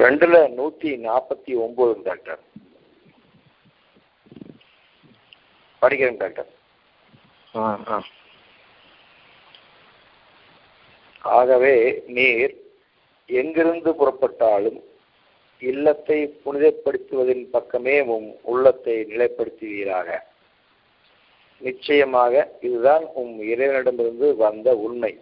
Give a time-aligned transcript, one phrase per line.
[0.00, 2.42] ரெண்டுல நூத்தி நாற்பத்தி ஒன்பது டாக்டர்.
[5.82, 6.50] படிக்கிறேன் டாக்டர்.
[11.38, 11.74] ஆகவே
[12.16, 12.54] நீர்
[13.40, 14.78] எங்கிருந்து புறப்பட்டாலும்
[15.70, 20.08] இல்லத்தை புனிதப்படுத்துவதின் பக்கமே உம் உள்ளத்தை நிலைப்படுத்துவீராக.
[21.60, 22.34] நிச்சயமாக
[22.66, 25.12] இதுதான் உம் இறைவனிடமிருந்து வந்த உண்மை.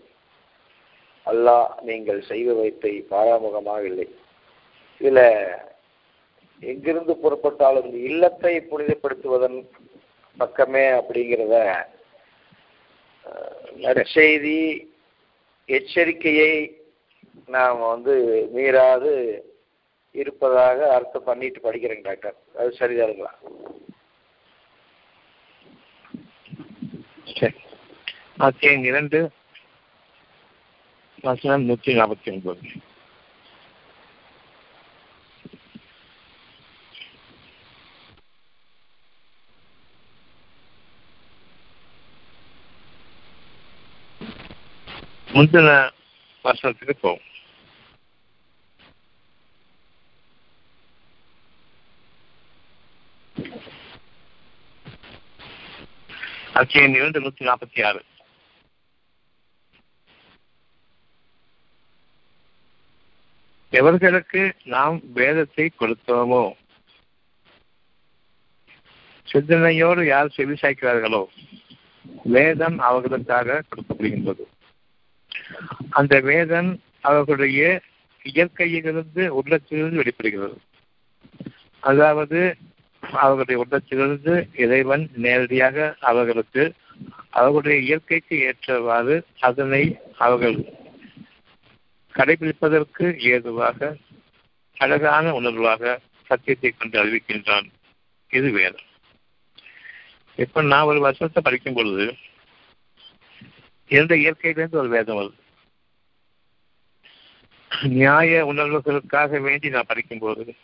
[1.27, 4.09] அல்லாஹ் நீங்கள் செய்பவைத்தை பாராமுகமாக இல்லை.
[5.01, 5.19] சில
[6.63, 9.59] எங்கிருந்து புறப்பட்டாலும் இந்த இல்லத்தை புனிதப்படுத்துவதன்
[10.39, 11.57] பக்கமே அப்படிங்கிறத
[13.85, 14.59] நற்செய்தி
[15.69, 16.53] எச்சரிக்கையை
[17.55, 18.15] நாம் வந்து
[18.55, 19.13] மீறாது
[20.15, 22.39] இருப்பதாக அர்த்தம் பண்ணிட்டு படிக்கிறேங்க டாக்டர்.
[22.61, 23.33] அது சரிதானுங்களா
[27.35, 27.59] சரி.
[28.47, 29.19] அத்தியம் இரண்டு
[31.25, 32.63] வசனம் நூற்றி நாற்பத்தி ஒன்பது.
[45.35, 45.91] முந்தின
[46.45, 47.29] வசனத்துக்கு போகும்.
[56.55, 58.05] அத்தியாயம் இரண்டு நூத்தி நாற்பத்தி ஆறு.
[63.73, 66.53] எவர்களுக்கு நாம் வேதத்தை கொடுத்தோமோ?
[69.25, 71.27] சிந்தனையோடு யார் செவி சாய்க்கிறார்களோ?
[72.25, 74.50] வேதம் அவர்களுக்காக கொடுக்கப்படுகின்றது.
[75.91, 77.81] அந்த வேதம் அவர்களுடைய
[78.25, 80.61] இயற்கையிலிருந்து உள்ளத்திலிருந்து வெளிப்படுகிறது.
[81.81, 82.57] அதாவது
[83.01, 86.73] அவர்களுடைய உள்ளத்திலிருந்து இறைவன் நேரடியாக அவர்களுக்கு
[87.31, 90.65] அவர்களுடைய இயற்கைக்கு ஏற்றவாறு அதனை அவர்கள்
[92.15, 93.97] கடைபிடிப்பதற்கு ஏதுவாக
[94.77, 97.69] அழகான உணர்வாக சத்தியத்தை கொண்டு அறிவிக்கின்றான்.
[98.29, 98.89] இது வேதம்.
[100.37, 102.17] இப்ப நான் ஒரு வருஷத்தை படிக்கும் பொழுது
[103.89, 105.39] எந்த இயற்கையிலிருந்து ஒரு வேதம் வருது.
[107.71, 110.55] நியாய உணர்வுகளுக்காக வேண்டி நான் படிக்கும்போது.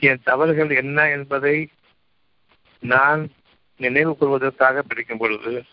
[0.00, 1.68] என் தவறுகள் என்ன என்பதை
[2.80, 3.30] நான்
[3.76, 5.64] நினைவு கூறுவதற்காக படிக்கும் பொழுது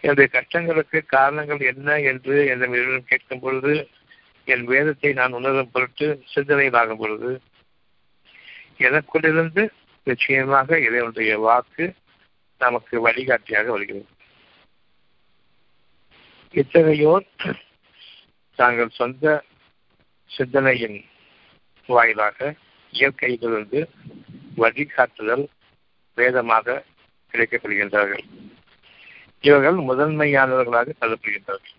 [0.00, 3.88] என்னுடைய கஷ்டங்களுக்கு காரணங்கள் என்ன என்று என்னிடம் கேட்கும் பொழுது
[4.44, 7.40] என் வேதத்தை நான் உணரும் பொருட்டு சிந்தனையிலாகும் பொழுது
[8.78, 9.68] எனக்குள்ளிருந்து
[10.04, 11.94] நிச்சயமாக இதனுடைய வாக்கு
[12.58, 14.06] நமக்கு வழிகாட்டியாக வருகிறது.
[16.50, 17.26] இத்தகையோர்
[18.56, 19.44] தாங்கள் சொந்த
[20.26, 21.04] சிந்தனையின்
[21.86, 22.54] வாயிலாக
[22.92, 23.86] இயற்கையிலிருந்து
[24.56, 25.46] வழிகாட்டுதல்
[26.14, 26.84] வேதமாக
[27.32, 28.24] கிடைக்கப்படுகின்றார்கள்.
[29.40, 31.74] இவர்கள் முதன்மையானவர்களாக கருதப்படுகின்றார்கள்.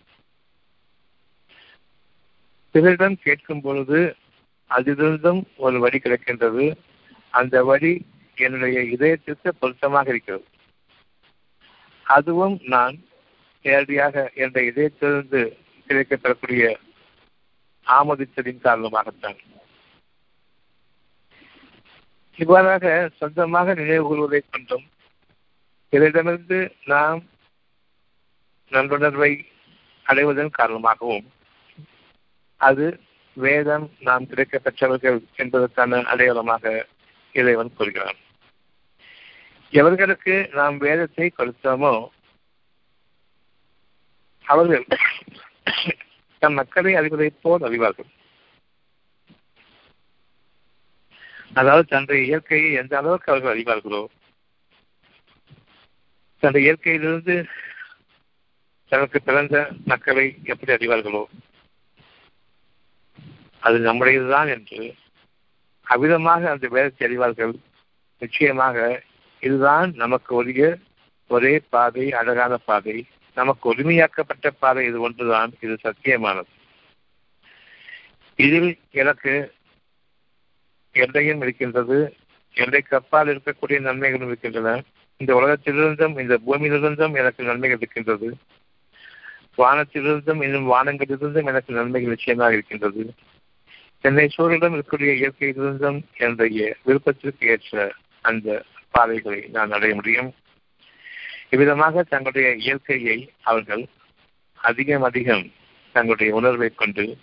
[2.70, 4.16] பிறரிடம் கேட்கும் பொழுது
[4.70, 6.76] அதிலிருந்தும் ஒரு வழி கிடைக்கின்றது.
[7.30, 10.44] அந்த வழி என்னுடைய இதயத்திற்கு பொருத்தமாக இருக்கிறது.
[12.02, 13.04] அதுவும் நான்
[13.62, 16.76] நேரடியாக என்னுடைய இதயத்திலிருந்து கிடைக்கப்பெறக்கூடிய
[17.86, 19.38] ஆமோதித்ததின் காரணமாகத்தான்.
[22.38, 24.86] இவ்வாறாக சொந்தமாக நினைவு கொள்வதைக் கொண்டும்
[25.92, 27.20] இதனிடமிருந்து நாம்
[28.70, 29.32] நன்றுணர்வை
[30.06, 31.26] அடைவதன் காரணமாகவும்
[32.56, 32.86] அது
[33.36, 36.86] வேதம் நாம் கிடைக்க பெற்றவர்கள் என்பதற்கான அடையாளமாக
[37.32, 38.18] இறைவன் கூறுகிறான்.
[39.72, 41.92] எவர்களுக்கு நாம் வேதத்தை கொடுத்தோமோ
[44.44, 44.86] அவர்கள்
[46.42, 48.10] தம் மக்களை அறிவதைப் போல் அறிவார்கள்.
[51.52, 54.02] அதாவது தன்னுடைய இயற்கையை எந்த அளவுக்கு அவர்கள் அறிவார்களோ
[56.42, 57.36] தன்னுடைய இயற்கையிலிருந்து
[58.92, 61.24] தனக்கு பிறந்த மக்களை எப்படி அறிவார்களோ
[63.60, 64.94] அது நம்முடையதுதான் என்று
[65.86, 67.54] அவ்விதமாக அந்த வேதத்தை அறிவார்கள்.
[68.22, 68.76] நிச்சயமாக
[69.42, 70.62] இதுதான் நமக்கு ஒரிய
[71.30, 72.96] ஒரே பாதை அழகான பாதை.
[73.38, 76.52] நமக்கு உரிமையாக்கப்பட்ட பாதை இது ஒன்றுதான் இது சத்தியமானது.
[78.36, 79.34] இதில் எனக்கு
[80.92, 81.98] எல்லையும் இருக்கின்றது
[82.54, 84.82] எல்லைக்கு அப்பால் இருக்கக்கூடிய நன்மைகளும் இருக்கின்றன.
[85.16, 88.28] இந்த உலகத்திலிருந்தும் இந்த பூமியிலிருந்தும் எனக்கு நன்மைகள் இருக்கின்றது.
[89.58, 93.14] வானத்திலிருந்தும் இன்னும் வானங்களிலிருந்தும் எனக்கு நன்மைகள் நிச்சயமாக இருக்கின்றது.
[94.00, 100.34] என்னை சூழலிடம் இருக்கக்கூடிய இயற்கையிலிருந்தும் என்னுடைய விருப்பத்திற்கு ஏற்ற அந்த பாதைகளை நான் அடைய முடியும்.
[101.50, 103.86] இவ்விதமாக தங்களுடைய இயற்கையை அவர்கள்
[104.54, 105.52] அதிகம் அதிகம்
[105.92, 107.16] தங்களுடைய உணர்வை கொண்டு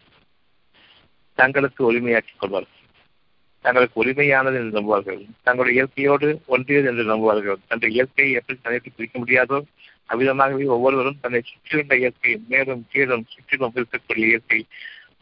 [1.35, 2.81] தங்களுக்கு உரிமையாக்கிக் கொள்வார்கள்.
[3.61, 5.25] தங்களுக்கு உரிமையானது என்று நம்புவார்கள்.
[5.43, 7.59] தங்களுடைய இயற்கையோடு ஒன்றியது என்று நம்புவார்கள்.
[7.67, 9.63] தன்னுடைய இயற்கையை எப்படி தனித்து பிரிக்க முடியாதோ
[10.09, 14.65] அவ்விதமாகவே ஒவ்வொருவரும் தன்னை சுற்றியுள்ள இயற்கை மேலும் கீழும் சுற்றிலும் இருக்கக்கூடிய இயற்கை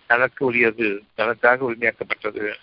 [0.05, 2.53] தனக்கு உரியது தனக்காக உரிமையாக்கப்பட்டது.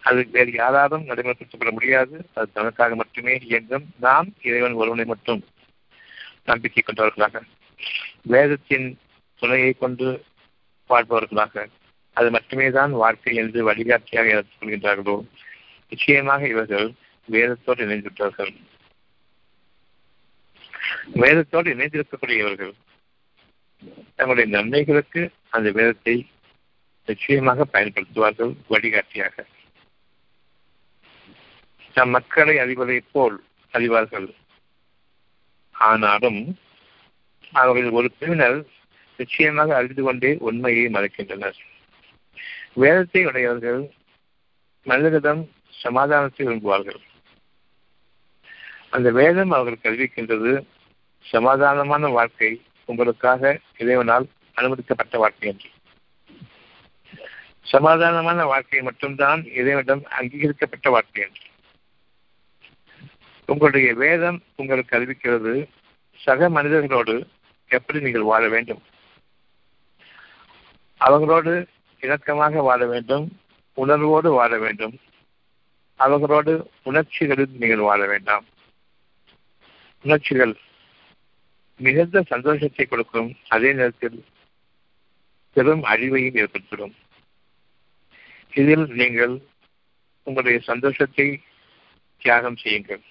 [0.00, 2.26] அது வேறு யாராலும் நடைமுறைப்படுத்தப்பட முடியாது.
[2.34, 3.86] அது தனக்காக மட்டுமே இயங்கும்.
[4.00, 5.44] நாம் இறைவன் ஒருவனை மட்டும்
[6.46, 7.42] நம்பிக்கை கொண்டவர்களாக
[8.22, 8.98] வேதத்தின்
[9.40, 10.24] துணையை கொண்டு
[10.90, 11.66] வாழ்பவர்களாக
[12.12, 15.16] அது மட்டுமே தான் வாழ்க்கை என்று வழிகாட்டியாக எடுத்துக் கொள்கின்றார்களோ?
[15.88, 16.92] நிச்சயமாக இவர்கள்
[17.28, 18.52] வேதத்தோடு இணைந்துவிட்டார்கள்.
[21.14, 22.72] வேதத்தோடு இணைந்திருக்கக்கூடியவர்கள்
[24.16, 26.16] தங்களுடைய நன்மைகளுக்கு அந்த வேதத்தை
[27.06, 29.44] நிச்சயமாக பயன்படுத்துவார்கள் வழிகாட்டியாக.
[31.94, 34.28] நம் மக்களை அறிவதை போல் அறிவார்கள்.
[35.78, 36.58] ஆனாலும்
[37.52, 38.66] அவர்கள் ஒரு பிரிவினர்
[39.16, 41.58] நிச்சயமாக அறிந்து கொண்டே உண்மையை மறைக்கின்றனர்.
[42.72, 43.90] வேதத்தை உடையவர்கள்
[44.82, 47.00] மனிதனிடம் சமாதானத்தை விரும்புவார்கள்.
[48.90, 50.66] அந்த வேதம் அவர்கள் கல்விக்கின்றது
[51.32, 55.70] சமாதானமான வாழ்க்கை உங்களுக்காக இறைவனால் அனுமதிக்கப்பட்ட வாழ்க்கை என்று.
[57.72, 61.42] சமாதானமான வாழ்க்கை மட்டும்தான் இறைவனிடம் அங்கீகரிக்கப்பட்ட வாழ்க்கை என்று.
[63.46, 65.68] உங்களுடைய வேதம் உங்களுக்கு அறிவிக்கிறது.
[66.14, 67.14] சக மனிதர்களோடு
[67.68, 68.82] எப்படி நீங்கள் வாழ வேண்டும்?
[70.96, 71.68] அவர்களோடு
[72.00, 73.38] இணக்கமாக வாழ வேண்டும்.
[73.74, 74.94] உணர்வோடு வாழ வேண்டும்.
[75.94, 78.44] அவர்களோடு உணர்ச்சிகளில் நீங்கள் வாழ வேண்டாம்.
[80.02, 80.54] உணர்ச்சிகள்
[81.76, 83.36] மிகுந்த சந்தோஷத்தை கொடுக்கும்.
[83.48, 84.24] அதே நேரத்தில்
[85.52, 86.94] பெரும் அழிவையும் ஏற்படுத்திடும்.
[88.52, 89.34] இதில் நீங்கள்
[90.22, 91.26] உங்களுடைய சந்தோஷத்தை
[92.18, 93.02] தியாகம் செய்யுங்கள்.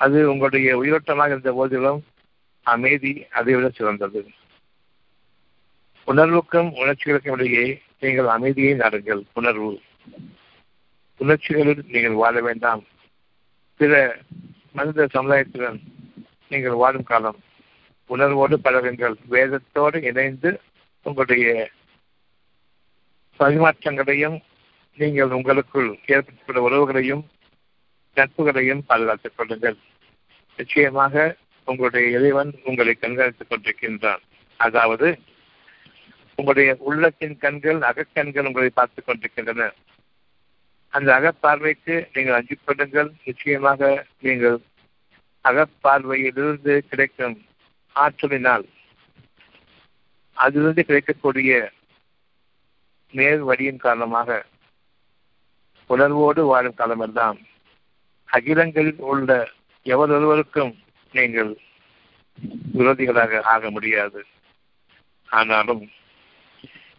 [0.00, 2.04] அது உங்களுடைய உயிரோட்டமாக இருந்த போதிலும்
[2.62, 4.28] அமைதி அதைவிட சிறந்தது.
[6.06, 9.24] உணர்வுக்கும் உணர்ச்சிகளுக்கும் இடையே நீங்கள் அமைதியை நாடுங்கள்.
[9.34, 9.80] உணர்வு.
[11.16, 12.84] உணர்ச்சிகளில் நீங்கள் வாழ வேண்டாம்.
[13.76, 14.18] பிற
[14.72, 15.80] மனித சமுதாயத்துடன்
[16.48, 17.42] நீங்கள் வாழும் காலம்.
[18.06, 19.14] உணர்வோடு பழகுங்கள்.
[19.30, 20.60] வேதத்தோடு இணைந்து
[21.02, 21.70] உங்களுடைய
[23.38, 24.40] பரிமாற்றங்களையும்
[24.96, 27.24] நீங்கள் உங்களுக்குள் ஏற்பட்டுள்ள உறவுகளையும்
[28.14, 29.76] நட்புகளையும் பாதுகாத்துக் கொள்ளுங்கள்.
[30.60, 34.18] நிச்சயமாக உங்களுடைய இறைவன் உங்களை கண்காணித்துக் கொண்டிருக்கின்றான்.
[34.56, 35.18] அதாவது
[36.28, 39.72] உங்களுடைய உள்ளத்தின் கண்கள் அகக்கண்கள் உங்களை பார்த்துக் கொண்டிருக்கின்றன.
[40.88, 44.58] அந்த அகப்பார்வைக்கு நீங்கள் அஞ்சு நிச்சயமாக நீங்கள்
[45.44, 47.46] அகப்பார்வையிலிருந்து கிடைக்கும்
[47.94, 48.68] ஆற்றலினால்
[50.32, 51.70] அதிலிருந்து கிடைக்கக்கூடிய
[53.10, 54.44] நேர் வழியின் காரணமாக
[55.86, 57.38] உணர்வோடு வாழும் காலமெல்லாம்
[58.24, 59.48] அகிலங்களில் உள்ள
[59.90, 60.74] எவரொருவருக்கும்
[61.12, 61.58] நீங்கள்
[62.78, 64.24] விரோதிகளாக ஆக முடியாது.
[65.28, 65.90] ஆனாலும்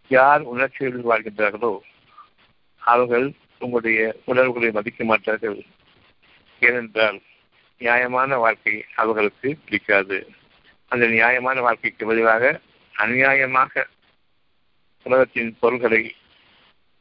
[0.08, 1.78] யார் உணர்ச்சிகளில் வாழ்கின்றார்களோ
[2.78, 5.66] அவர்கள் உங்களுடைய உணர்வுகளை மதிக்க மாட்டார்கள்.
[6.60, 7.22] ஏனென்றால்
[7.78, 10.18] நியாயமான வாழ்க்கை அவர்களுக்கு பிடிக்காது.
[10.88, 12.60] அந்த நியாயமான வாழ்க்கைக்கு பதிலாக
[12.98, 13.84] அநியாயமாக
[15.04, 16.16] உலகத்தின் பொருள்களை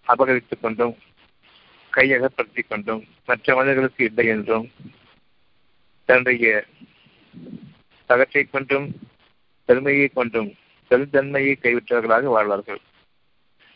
[0.06, 0.96] அபகரித்துக் கொண்டும்
[1.96, 4.70] கையகப்படுத்திக் கொண்டும் மற்ற மனிதர்களுக்கு இல்லை என்றும்
[6.10, 6.64] தன்னுடைய
[8.08, 8.86] தகற்றை கொண்டும்
[9.64, 10.48] பெருமையை கொண்டும்
[10.90, 12.80] பெருந்தன்மையை கைவிட்டவர்களாக வாழ்வார்கள்.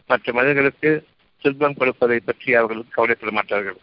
[0.06, 1.06] மற்ற மனிதர்களுக்கு
[1.38, 3.76] துன்பம் கொடுப்பதை பற்றி அவர்கள் கவலைப்பட மாட்டார்கள்.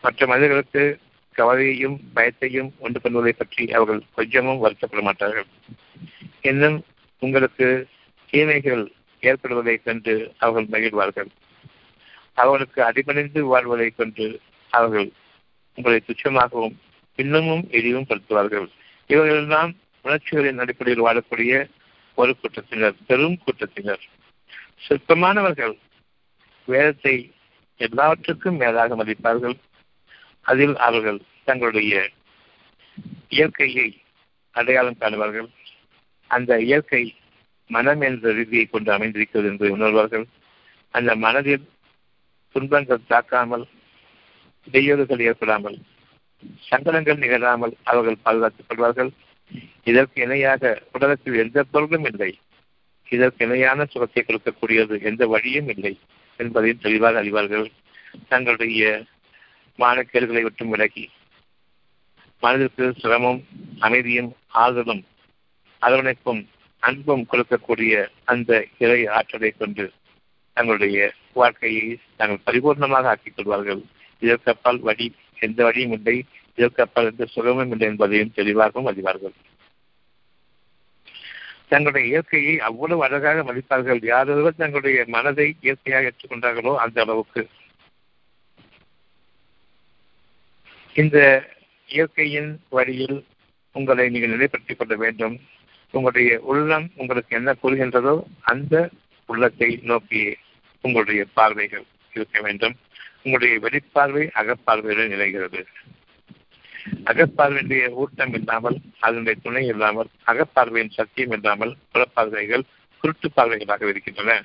[0.00, 0.98] மற்ற மனிதர்களுக்கு
[1.32, 5.46] கவலையையும் பயத்தையும் உண்டு பண்ணுவதை பற்றி அவர்கள் கொஞ்சமும் வருத்தப்பட மாட்டார்கள்.
[6.40, 6.84] இன்னும்
[7.18, 7.86] உங்களுக்கு
[8.30, 11.30] தீமைகள் ஏற்படுவதைக் கண்டு அவர்கள் மகிழ்வார்கள்.
[12.34, 15.10] அவர்களுக்கு அடிபணிந்து வாழ்வதைக் கொண்டு அவர்கள்
[15.74, 16.76] உங்களை துச்சமாகவும்
[17.14, 18.68] இன்னமும் எளிவும் படுத்துவார்கள்.
[19.08, 21.70] இவர்கள்தான் உணர்ச்சிகளின் அடிப்படையில் வாழக்கூடிய
[22.14, 24.02] ஒரு கூட்டத்தினர் பெரும் கூட்டத்தினர்.
[24.88, 25.78] சுத்தமானவர்கள்
[26.64, 27.32] வேதத்தை
[27.76, 29.56] எல்லாவற்றுக்கும் மேலாக மதிப்பார்கள்.
[30.40, 32.10] அதில் அவர்கள் தங்களுடைய
[33.28, 34.00] இயற்கையை
[34.50, 35.48] அடையாளம் காணுவார்கள்.
[36.26, 37.14] அந்த இயற்கை
[37.66, 40.26] மனம் என்ற ரீதியை கொண்டு அமைந்திருக்கிறது என்று உணர்வார்கள்.
[40.90, 41.70] அந்த மனதில்
[42.50, 43.64] துன்பங்கள் தாக்காமல்
[44.72, 45.78] இடையூறுகள் ஏற்படாமல்
[46.68, 49.10] சங்கடங்கள் நிகழாமல் அவர்கள் பாதுகாத்துக் கொள்வார்கள்
[49.90, 52.30] இதற்கு இணையாக உலகத்தில் எந்த பொருளும் இல்லை.
[53.08, 55.94] இதற்கு இணையான சுகத்தை கொடுக்கக்கூடியது எந்த வழியும் இல்லை
[56.40, 57.66] என்பதையும் தெளிவாக அறிவார்கள்.
[58.28, 59.04] தங்களுடைய
[59.78, 61.04] மானக்கேடுகளை விட்டும் விலகி
[62.42, 63.40] மனதிற்கு சிரமம்
[63.78, 64.30] அமைதியும்
[64.62, 65.04] ஆதலும்
[65.82, 66.42] அரவணைப்பும்
[66.82, 69.84] அன்பும் கொடுக்கக்கூடிய அந்த இறை ஆற்றலை கொண்டு
[70.56, 70.98] தங்களுடைய
[71.32, 71.86] வாழ்க்கையை
[72.16, 73.82] தாங்கள் பரிபூர்ணமாக ஆக்கிக் கொள்வார்கள்.
[74.22, 75.06] இதற்கப்பால் வழி
[75.48, 76.16] எந்த வழியும் இல்லை.
[76.58, 79.34] இதற்கப்பால் எந்த சுகமும் இல்லை என்பதையும் தெளிவாகவும் அறிவார்கள்.
[81.68, 84.00] தங்களுடைய இயற்கையை அவ்வளவு அழகாக மதிப்பார்கள்.
[84.04, 87.42] யாரொருவர் தங்களுடைய மனதை இயற்கையாக ஏற்றுக்கொண்டார்களோ அந்த அளவுக்கு.
[90.94, 91.18] இந்த
[91.88, 93.18] இயற்கையின் வழியில்
[93.76, 95.34] உங்களை நீங்கள் நிலைப்படுத்திக் கொள்ள வேண்டும்.
[95.94, 98.14] உங்களுடைய உள்ளம் உங்களுக்கு என்ன கூறுகின்றதோ
[98.52, 98.74] அந்த
[99.28, 100.22] உள்ளத்தை நோக்கி
[100.84, 101.84] உங்களுடைய பார்வைகள்
[102.16, 102.74] இருக்க வேண்டும்.
[103.24, 105.60] உங்களுடைய வெளிப்பார்வை அகப்பார்வையுடன் நிலைகிறது
[107.04, 112.64] அகப்பார்வையுடைய ஊட்டம் இல்லாமல் அதனுடைய துணை இல்லாமல் அகப்பார்வையின் சத்தியம் இல்லாமல் புறப்பார்வைகள்
[113.00, 114.42] குருட்டு பார்வைகளாக இருக்கின்றன.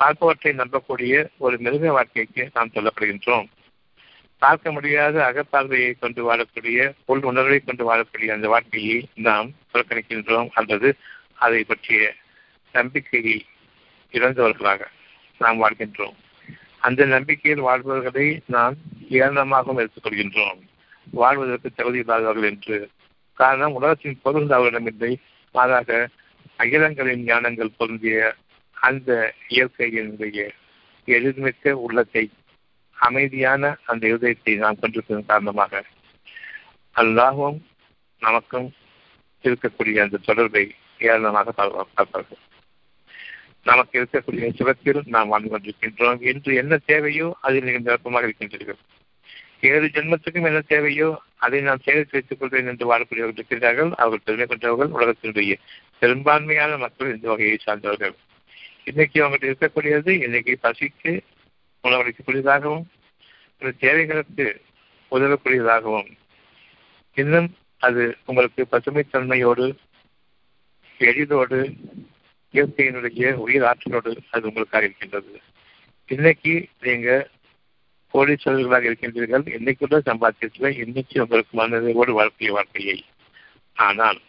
[0.00, 3.46] பார்ப்பவற்றை நம்பக்கூடிய ஒரு மிருக வாழ்க்கைக்கு நாம் சொல்லப்படுகின்றோம்.
[4.42, 10.90] பார்க்க முடியாத அகப்பார்வையை கொண்டு வாழக்கூடிய உள் உணர்வை கொண்டு வாழக்கூடிய அந்த வாழ்க்கையை நாம் புறக்கணிக்கின்றோம் அல்லது
[11.34, 12.14] அதை பற்றிய
[12.74, 13.38] நம்பிக்கையை
[14.14, 14.82] இழந்தவர்களாக
[15.40, 16.16] நாம் வாழ்கின்றோம்.
[16.78, 18.74] அந்த நம்பிக்கையில் வாழ்பவர்களை நாம்
[19.10, 20.60] ஏளனமாகவும் எடுத்துக்கொள்கின்றோம்.
[21.10, 22.90] வாழ்வதற்கு தகுதி இல்லாதவர்கள் என்று.
[23.32, 25.18] காரணம் உலகத்தின் பொருள் அவர்களிடமில்லை
[25.52, 26.08] மாறாக
[26.56, 28.34] அகிலங்களின் ஞானங்கள் பொருந்திய
[28.72, 30.50] அந்த இயற்கையினுடைய
[31.06, 32.30] எதிர்மிக்க உள்ளத்தை
[32.92, 35.84] அமைதியான அந்த இருதயத்தை நாம் கொண்டிருப்பதன் காரணமாக
[36.96, 37.58] அல்லாகவும்
[38.18, 38.74] நமக்கும்
[39.42, 42.38] இருக்கக்கூடிய அந்த தொடர்பை ஏராளமாக பார்ப்பார்கள்.
[43.70, 46.20] நமக்கு இருக்கக்கூடிய சுகத்தில் நாம் வாழ்ந்து கொண்டிருக்கின்றோம்.
[46.30, 48.80] என்று என்ன தேவையோ அதில் நீங்கள் நிரப்பமாக இருக்கின்றீர்கள்.
[49.70, 51.08] ஏழு ஜென்மத்துக்கும் என்ன தேவையோ
[51.44, 55.54] அதை நான் சேகரித்து வைத்துக் கொள்வேன் என்று வாழக்கூடியவர்கள் இருக்கின்றார்கள் அவர்கள் பெருமை கொண்டவர்கள் உலகத்தினுடைய
[56.00, 58.14] பெரும்பான்மையான மக்கள் இந்த வகையை சார்ந்தவர்கள்.
[58.90, 61.12] இன்னைக்கு அவங்கள்ட்ட இருக்கக்கூடியது இன்னைக்கு பசிக்கு
[61.84, 62.84] உணவளிக்கக்கூடியதாகவும்
[63.84, 64.46] தேவைகளுக்கு
[65.12, 66.10] உதவக்கூடியதாகவும்.
[67.16, 67.48] இன்னும்
[67.86, 69.66] அது உங்களுக்கு பசுமைத்தன்மையோடு
[71.00, 71.58] எளிதோடு
[72.56, 75.40] இயற்கையினுடைய உயிர் ஆற்றலோடு அது உங்களுக்காக இருக்கின்றது.
[76.06, 77.28] இன்னைக்கு நீங்க
[78.14, 79.44] கோடீஸ்வரர்களாக இருக்கின்றீர்கள்.
[79.56, 83.04] இன்னைக்குள்ள சம்பாத்தியத்தில் இன்னைக்கு உங்களுக்கு மனதோடு வாழ்க்கைய வாழ்க்கையை.
[83.74, 84.20] ஆனால்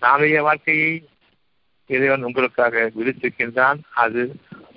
[0.00, 1.08] நாளைய வாழ்க்கையை
[1.86, 3.80] இறைவன் உங்களுக்காக விதித்திருக்கின்றான்.
[3.94, 4.34] அது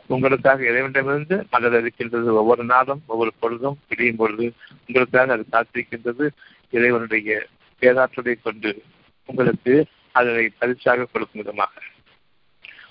[0.07, 2.33] உங்களுக்காக இறைவனிடமிருந்து மலர் இருக்கின்றது.
[2.33, 4.53] ஒவ்வொரு நாளும் ஒவ்வொரு பொழுதும் விடியும் பொழுது
[4.87, 6.27] உங்களுக்காக அது காத்திருக்கின்றது.
[6.71, 7.47] இறைவனுடைய
[7.79, 8.83] பேராற்றலை கொண்டு
[9.25, 11.71] உங்களுக்கு அதனை பரிசாக கொடுக்கும் விதமாக.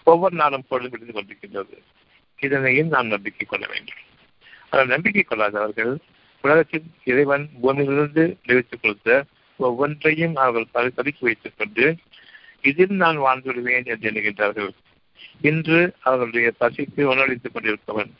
[0.04, 1.82] ஒவ்வொரு நாளும் பொழுது விழுந்து கொண்டிருக்கின்றது.
[2.40, 3.96] இதனையும் நாம் நம்பிக்கை கொள்ள வேண்டும்.
[4.70, 5.96] ஆனால் நம்பிக்கை கொள்ளாதவர்கள்
[6.42, 9.25] உலகத்தில் இறைவன் பூமியிலிருந்து விளைவித்துக் கொடுத்த
[9.56, 11.96] ஒவ்வொன்றையும் அவர்கள் பதுக்கி வைத்துக் கொண்டு
[12.62, 14.70] இதில் நான் வாழ்ந்து விடுவேன் என்று எண்ணுகின்றார்கள்.
[15.40, 18.11] இன்று அவர்களுடைய பசிக்கு உணவளித்துக் கொண்டிருப்பவன்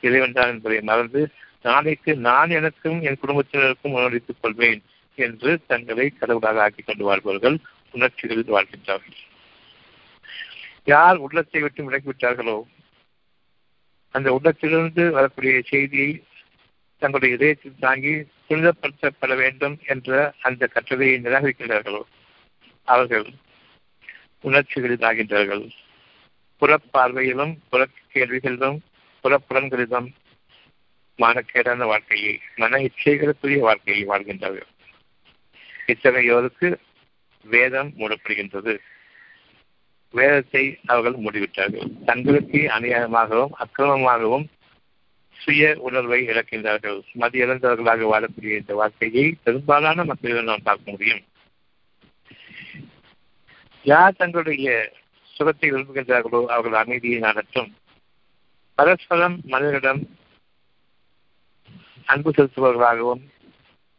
[0.00, 1.28] இறைவன் தான் என்பதை மறந்து
[1.62, 4.82] நாளைக்கு நான் எனக்கும் என் குடும்பத்தினருக்கும் உணவளித்துக் கொள்வேன்
[5.14, 7.58] என்று தங்களை கடவுளாக ஆக்கிக் கொண்டு வாழ்பவர்கள்
[7.90, 9.31] உணர்ச்சிகளில் வாழ்கின்றார்கள்.
[10.84, 12.62] யார் உள்ளத்தை விட்டு விலகிவிட்டார்களோ
[14.10, 16.24] அந்த உள்ளத்திலிருந்து வரக்கூடிய செய்தியை
[16.98, 18.14] தங்களுடைய இதயத்தில் தாங்கி
[18.48, 22.02] புனிதப்படுத்தப்பட வேண்டும் என்ற அந்த கட்டளையை நிராகரிக்கின்றார்களோ
[22.84, 23.26] அவர்கள்
[24.42, 25.64] உணர்ச்சிகளிலாகின்றார்கள்
[26.60, 28.78] புறப்பார்வையிலும் புற கேள்விகளிலும்
[29.24, 30.08] புறப்புலன்களிலும்
[31.18, 34.70] மானக்கேடான வாழ்க்கையை மன இச்சைகளுக்குரிய வாழ்க்கையை வாழ்கின்றார்கள்.
[35.86, 36.76] இத்தகையோருக்கு
[37.44, 38.78] வேதம் மூடப்படுகின்றது.
[40.12, 41.90] வேதத்தை அவர்கள் மூடிவிட்டார்கள்.
[42.04, 44.46] தங்களுக்கு அநியாயமாகவும் அக்கிரமமாகவும்
[45.38, 46.98] சுய உணர்வை இழக்கின்றார்கள்.
[47.12, 51.22] மதி இழந்தவர்களாக வாழக்கூடிய இந்த வாழ்க்கையை பெரும்பாலான மக்களிடம் நாம் பார்க்க முடியும்.
[53.82, 54.92] யார் தங்களுடைய
[55.24, 57.70] சுகத்தை விரும்புகின்றார்களோ அவர்கள் அமைதியை நடத்தும்
[58.74, 60.02] பரஸ்பரம் மனிதனிடம்
[62.04, 63.22] அன்பு செலுத்துபவர்களாகவும்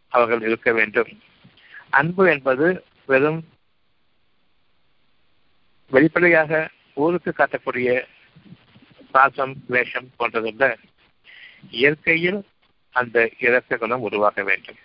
[0.08, 1.12] அவர்கள் இருக்க வேண்டும்.
[1.90, 3.42] அன்பு என்பது வெறும்
[5.90, 8.06] வெளிப்படையாக ஊருக்கு காட்டக்கூடிய
[9.12, 10.76] பாசம் வேஷம் போன்றதல்ல
[11.70, 12.46] இயற்கையில்
[12.92, 14.76] அந்த இறக்க குணம் உருவாக வேண்டும்.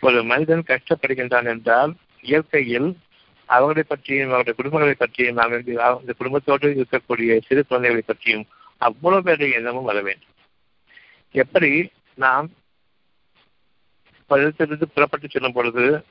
[0.00, 2.98] ஒரு மனிதன் கஷ்டப்படுகின்றான் என்றால் இயற்கையில்
[3.44, 8.46] அவர்களை பற்றியும் அவருடைய குடும்பங்களை பற்றியும் அந்த குடும்பத்தோடு இருக்கக்கூடிய சிறு குழந்தைகளை பற்றியும்
[8.78, 10.34] அவ்வளவு பேருடைய எண்ணமும் வர வேண்டும்.
[11.30, 12.50] எப்படி நாம்
[14.30, 16.04] பள்ளத்திலிருந்து புறப்பட்டு செல்லும் பொழுது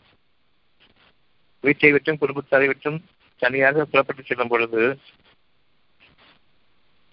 [1.62, 3.06] வீட்டை விட்டும் குடும்பத்தாரை விட்டும்
[3.38, 5.00] தனியாக புறப்பட்டு செல்லும் பொழுது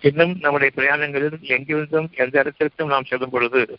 [0.02, 3.78] இன்னும் நம்முடைய பிரயாணங்களில் எங்கிருந்தும் எந்த இடத்திற்கும் நாம் செல்லும் பொழுது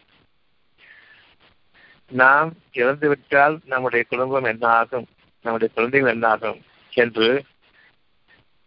[2.12, 5.08] நாம் இறந்துவிட்டால் நம்முடைய குடும்பம் என்ன ஆகும்?
[5.42, 6.62] நம்முடைய குழந்தைகள் என்ன ஆகும்?
[6.94, 7.44] என்று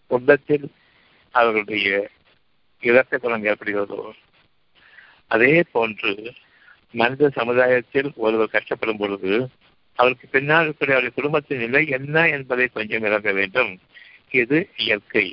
[0.07, 0.73] உள்ளத்தில்
[1.35, 2.09] அவர்களுடைய
[2.83, 4.11] இலக்க குணம் ஏற்படுகிறதோ
[5.27, 6.33] அதே போன்று
[6.91, 9.33] மனித சமுதாயத்தில் ஒருவர் கஷ்டப்படும் பொழுது
[9.99, 13.71] அவருக்கு பின்னால் இருக்கிற அவருடைய குடும்பத்தின் நிலை என்ன என்பதை கொஞ்சம் விளக்க வேண்டும்.
[14.31, 15.27] இது இயற்கை?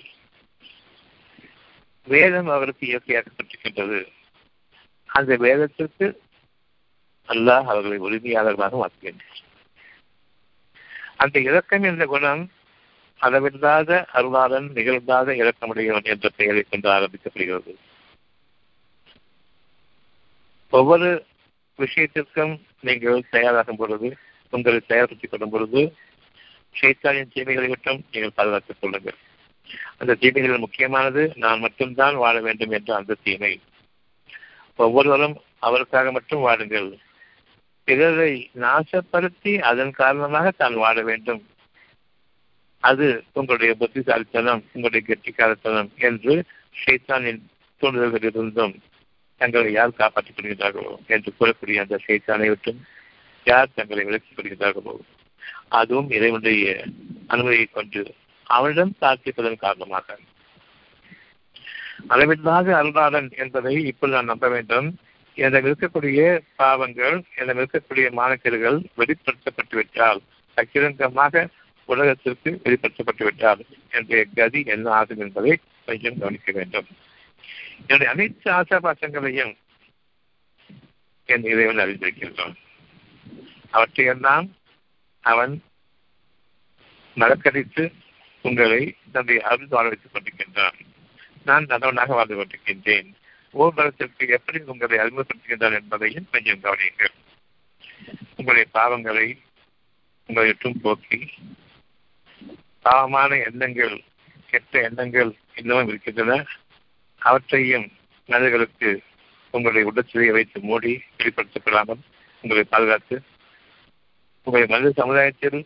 [2.07, 4.00] வேதம் அவருக்கு இயற்கையாக்கப்பட்டிருக்கின்றது
[5.10, 6.07] அந்த வேதத்திற்கு
[7.27, 9.41] அல்லாஹ் அவர்களை உரிமையாளர்களாக மாற்றுகின்றார்
[11.15, 12.43] அந்த இலக்கம் என்ற குணம்
[13.19, 17.74] அளவில்லாத அருளாளன் நிகழ்ந்தாத இறக்கமுடையவன் என்ற பெயரை கொண்டு ஆரம்பிக்கப்படுகிறது.
[20.69, 21.10] ஒவ்வொரு
[21.79, 24.10] விஷயத்திற்கும் நீங்கள் தயாராகும் பொழுது
[24.49, 25.81] உங்களை தயார்படுத்திக் கொள்ளும் பொழுது
[26.75, 29.17] ஷேத்தானின் தீமைகளை விட்டும் நீங்கள் பாதுகாத்துக் கொள்ளுங்கள்.
[29.97, 33.59] அந்த தீமைகளில் முக்கியமானது நான் மட்டும்தான் வாழ வேண்டும் என்ற அந்த தீமை.
[34.75, 36.89] ஒவ்வொருவரும் அவருக்காக மட்டும் வாடுங்கள்.
[37.83, 41.47] பிறரை நாசப்படுத்தி அதன் காரணமாக தான் வாழ வேண்டும்.
[42.79, 46.43] அது உங்களுடைய புத்திசாலித்தனம் உங்களுடைய கெட்டிக்காரத்தனம் என்று
[46.85, 47.41] ஷைத்தானின்
[47.81, 48.75] தூண்டுதல்களிலிருந்தும்
[49.37, 52.85] தங்களை யார் காப்பாற்றிக் கொள்கிறார்களோ என்று கூறக்கூடிய அந்த ஷைத்தானை விட்டும்
[53.45, 54.93] யார் தங்களை விலக்கிக் கொள்கிறார்களோ
[55.79, 56.85] அதுவும் இறைவனுடைய
[57.27, 58.01] அனுமதியை கொண்டு
[58.43, 60.17] அவனிடம் பிரார்த்திப்பதன் காரணமாக.
[62.07, 64.87] அளவில்லாத அருளாளன் என்பதை இப்பொழுது நான் நம்ப வேண்டும்.
[65.37, 70.21] என்னிடம் இருக்கக்கூடிய பாவங்கள் என்னிடம் இருக்கக்கூடிய மாணக்கர்கள் வெளிப்படுத்தப்பட்டு விட்டால்
[70.57, 71.47] சக்கிரங்கமாக
[71.85, 76.87] உலகத்திற்கு வெளிப்படுத்தப்பட்டு விட்டால் என்னுடைய கதி என்ன ஆகும் என்பதை கொஞ்சம் கவனிக்க வேண்டும்.
[77.79, 79.55] என்னுடைய அனைத்து ஆசாபாசங்களையும்
[81.25, 82.55] என் இறைவன் அறிந்திருக்கின்றான்.
[83.75, 84.48] அவற்றையெல்லாம்
[85.22, 85.53] அவன்
[87.15, 87.84] மறக்கடித்து
[88.41, 90.77] உங்களை தன்னுடைய அருள் வாழ வைத்துக் கொண்டிருக்கின்றான்.
[91.46, 93.10] நான் நல்லவனாக வாழ்ந்து கொண்டிருக்கின்றேன்.
[93.53, 97.15] ஊர்வலத்திற்கு எப்படி உங்களை அறிமுகப்படுத்துகின்றான் என்பதையும் கொஞ்சம் கவனியுங்கள்.
[98.38, 99.27] உங்களுடைய பாவங்களை
[100.27, 101.20] உங்களை எட்டும் போக்கி
[102.82, 103.96] பாவமான எண்ணங்கள்
[104.50, 106.34] கெட்ட எண்ணங்கள் இன்னமும் இருக்கின்றன.
[107.22, 107.88] அவற்றையும்
[108.25, 108.89] மனிதர்களுக்கு
[109.51, 112.03] உங்களுடைய உடற்சிலையை வைத்து மூடி வெளிப்படுத்தப்படாமல்
[112.41, 113.15] உங்களை பாதுகாத்து
[114.45, 115.59] உங்கள் மனித சமுதாயத்தில்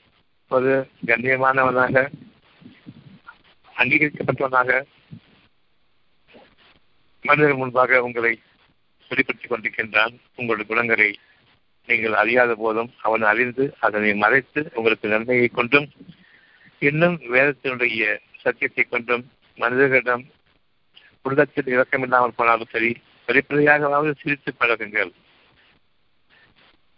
[0.51, 0.71] ஒரு
[1.05, 2.03] கண்ணியமானவனாக
[3.75, 4.71] அங்கீகரிக்கப்பட்டவனாக
[7.25, 8.31] மனிதர் முன்பாக உங்களை
[9.11, 10.13] வெளிப்படுத்திக் கொண்டிருக்கின்றான்.
[10.35, 11.09] உங்களுடைய குணங்களை
[11.89, 15.87] நீங்கள் அறியாத போதும் அவன் அறிந்து அதனை மறைத்து உங்களுக்கு நன்மையை கொண்டும்
[16.79, 19.23] இன்னும் வேதத்தினுடைய சத்தியத்தை கொண்டும்
[19.57, 20.23] மனிதர்களிடம்
[21.21, 22.91] உள்ளத்தில் இறக்கமில்லாமல் போனாலும் சரி
[23.27, 25.11] வெளிப்படையாகவாவது சிரித்து பழகுங்கள்.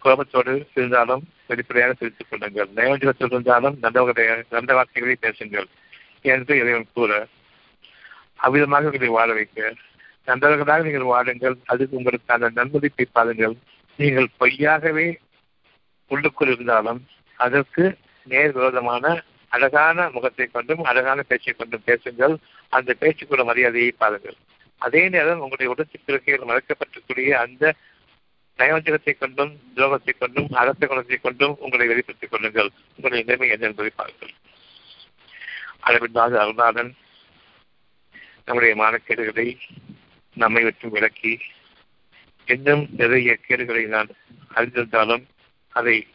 [0.04, 2.70] கோபத்தோடு இருந்தாலும் வெளிப்படையாக சிரித்துக் கொள்ளுங்கள்.
[2.76, 4.04] நயோஜகத்தில் இருந்தாலும் நல்ல
[4.56, 5.68] நல்ல வார்த்தைகளை பேசுங்கள்
[6.34, 7.12] என்று இறைவன் கூற
[8.46, 9.74] அவ்விதமாக உங்களை வாழ வைக்க.
[10.30, 13.56] நண்பர்களாக நீங்கள் வாடுங்கள் அது உங்களுக்கான நன்மதிப்பை பாருங்கள்.
[14.00, 15.08] நீங்கள் பொய்யாகவே
[16.12, 17.00] உள்ளுக்குள் இருந்தாலும்
[17.46, 17.84] அதற்கு
[18.32, 19.06] நேர் விரோதமான
[19.56, 22.36] அழகான முகத்தை கொண்டும் அழகான பேச்சை கொண்டும் பேசுங்கள்.
[22.78, 24.38] அந்த பேச்சுக்குள்ள மரியாதையை பாருங்கள்.
[24.86, 27.74] அதே நேரம் உங்களுடைய உடற்பிறக்கைகள் மறைக்கப்பட்டக்கூடிய அந்த
[28.62, 32.70] நயோஜனத்தைக் கொண்டும் துரோகத்தைக் கொண்டும் அகத்த குணத்தை கொண்டும் உங்களை வெளிப்படுத்திக் கொள்ளுங்கள்.
[32.90, 34.30] உங்களுடைய நிலைமை என்ன என்பதை பாருங்கள்.
[35.80, 36.92] அளவில்லாத அருளாளன்
[38.46, 39.58] நம்முடைய மானக்கேடுகளை
[40.34, 41.40] நம்மை விட்டு விலக்கி
[42.46, 44.08] இன்னும் நிறைய கேடுகளை நான்
[44.56, 45.24] அறிந்திருந்தாலும்
[45.70, 46.08] அதை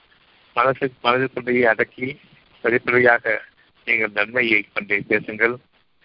[0.55, 2.21] மனசு மனதிற்குள்ளேயே அடக்கி
[2.63, 3.43] வெளிப்படையாக
[3.85, 5.57] நீங்கள் நன்மையை கொண்டே பேசுங்கள்.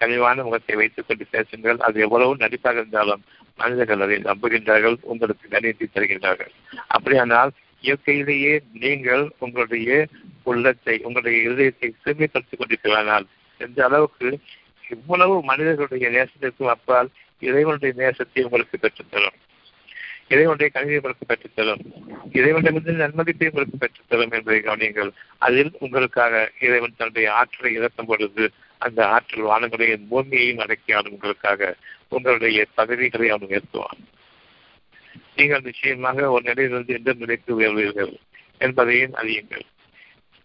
[0.01, 1.79] கனிவான முகத்தை வைத்துக் கொண்டு பேசுங்கள்.
[1.87, 3.23] அது எவ்வளவு நடிப்பாக இருந்தாலும்
[3.57, 6.51] மனிதர்கள் அதை நம்புகின்றார்கள் உங்களுக்கு கணியத்தை தருகின்றார்கள்.
[6.87, 7.51] அப்படியானால்
[7.83, 10.07] இயற்கையிலேயே நீங்கள் உங்களுடைய
[10.43, 13.25] உள்ளத்தை உங்களுடைய இதயத்தை தூய்மைப்படுத்திக் கொண்டிருக்கிறானால்
[13.59, 14.27] எந்த அளவுக்கு
[14.89, 17.09] இவ்வளவு மனிதர்களுடைய நேசத்திற்கும் அப்பால்
[17.39, 19.37] இறைவனுடைய நேசத்தை உங்களுக்கு பெற்றுத்தரும்.
[20.33, 21.81] இறைவனுடைய கல்வியை உங்களுக்கு பெற்றுத்தரும்.
[22.39, 25.11] இறைவனிடமிருந்து நன்மதிப்பை உங்களுக்கு பெற்றுத்தரும் என்பதை கவனியுங்கள்.
[25.37, 28.45] அதில் உங்களுக்காக இறைவன் தன்னுடைய ஆற்றலை இழக்கும் பொழுது
[28.81, 31.75] அந்த ஆற்றல் வானங்களையும் பூமியையும் அடக்கியாலும் உங்களுக்காக
[32.07, 34.01] உங்களுடைய பதவிகளை அவன் உயர்த்துவான்.
[35.35, 38.13] நீங்கள் நிச்சயமாக ஒரு நிலையிலிருந்து எந்த நிலைக்கு உயர்வீர்கள்
[38.57, 39.65] என்பதையும் அறியுங்கள்.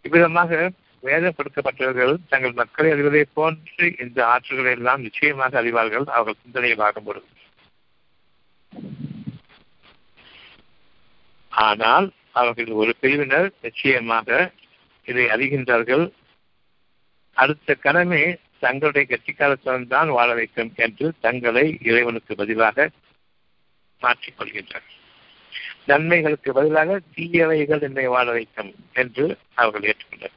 [0.03, 0.71] இவ்விதமாக
[1.03, 6.07] வேதம் கொடுக்கப்பட்டவர்கள் தங்கள் மக்களை அறிவதை போன்று இந்த ஆற்றல்களை எல்லாம் நிச்சயமாக அறிவார்கள்.
[6.17, 7.11] அவர்கள் சிந்தனையில் ஆகும்
[11.53, 14.29] ஆனால் அவர்கள் ஒரு பிரிவினர் நிச்சயமாக
[15.07, 16.05] இதை அறிகின்றார்கள்.
[17.37, 18.21] அடுத்த கடமை
[18.59, 22.89] தங்களுடைய கட்சிக்காலத்துடன் தான் வாழ வைக்கும் என்று தங்களை இறைவனுக்கு பதிலாக
[24.03, 24.87] மாற்றிக்கொள்கின்றனர்
[25.87, 30.37] நன்மைகளுக்கு பதிலாக தீயவைகள் என்னை வாழ வைக்கும் என்று அவர்கள் ஏற்றுக்கொண்டனர்.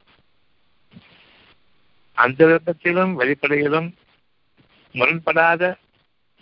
[2.18, 3.88] அந்த விருப்பத்திலும் வெளிப்படையிலும்
[4.94, 5.72] முரண்படாத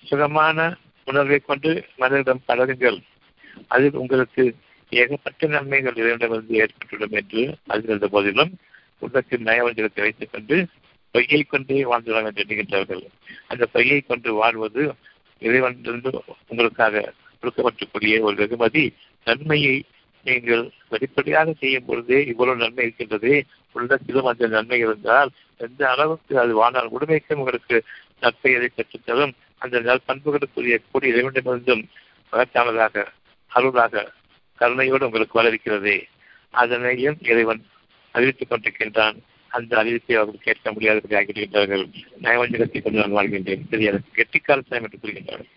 [0.05, 0.59] சுகமான
[1.05, 2.99] உணர்வை கொண்டு மனிதரிடம் பழகுங்கள்.
[3.69, 4.43] அதில் உங்களுக்கு
[4.93, 8.53] ஏகப்பட்ட நன்மைகள் இறைவனிடமிருந்து ஏற்பட்டுவிடும் என்று அறிந்த போதிலும்
[8.99, 10.57] உள்ளத்தில் நயவஞ்சகத்தை வைத்துக் கொண்டு
[11.11, 13.05] பொய்யை கொண்டே வாழ்ந்துள்ளாங்க என்று எண்ணுகின்றார்கள்
[13.47, 14.83] அந்த பொய்யை கொண்டு வாழ்வது
[15.43, 16.11] இறைவனிலிருந்து
[16.49, 18.85] உங்களுக்காக கொடுக்கப்பட்டுக்கூடிய ஒரு வெகுமதி.
[19.25, 19.85] நன்மையை
[20.25, 23.43] நீங்கள் வெளிப்படையாக செய்யும் பொழுதே இவ்வளவு நன்மை இருக்கின்றதே.
[23.73, 27.77] உள்ளத்திலும் அந்த நன்மை இருந்தால் எந்த அளவுக்கு அது வாழ்நாள் முழுமைக்கும் உங்களுக்கு
[28.21, 31.85] நற்பெயரை பெற்றுத்தரும் அந்த நற்பண்புகளுக்குரிய கூடிய இறைவனிடமிருந்தும்
[32.33, 33.05] மகத்தானதாக
[33.53, 34.05] அருளாக
[34.59, 35.97] கருணையோடு உங்களுக்கு வளர்க்கிறது.
[36.51, 37.63] அதனையும் இறைவன்
[38.15, 39.17] அறிவித்துக் கொண்டிருக்கின்றான்.
[39.51, 41.85] அந்த அறிவிப்பை அவர்கள் கேட்க முடியாதபடி ஆகிவிடுகின்றார்கள்.
[42.23, 43.69] நயவஞ்சகத்தை கொண்டு நான் வாழ்கின்றேன்.
[43.71, 45.53] தெரியாது எனக்கு கெட்டிக்காலத்தனம் என்று கூறுகின்றார்கள்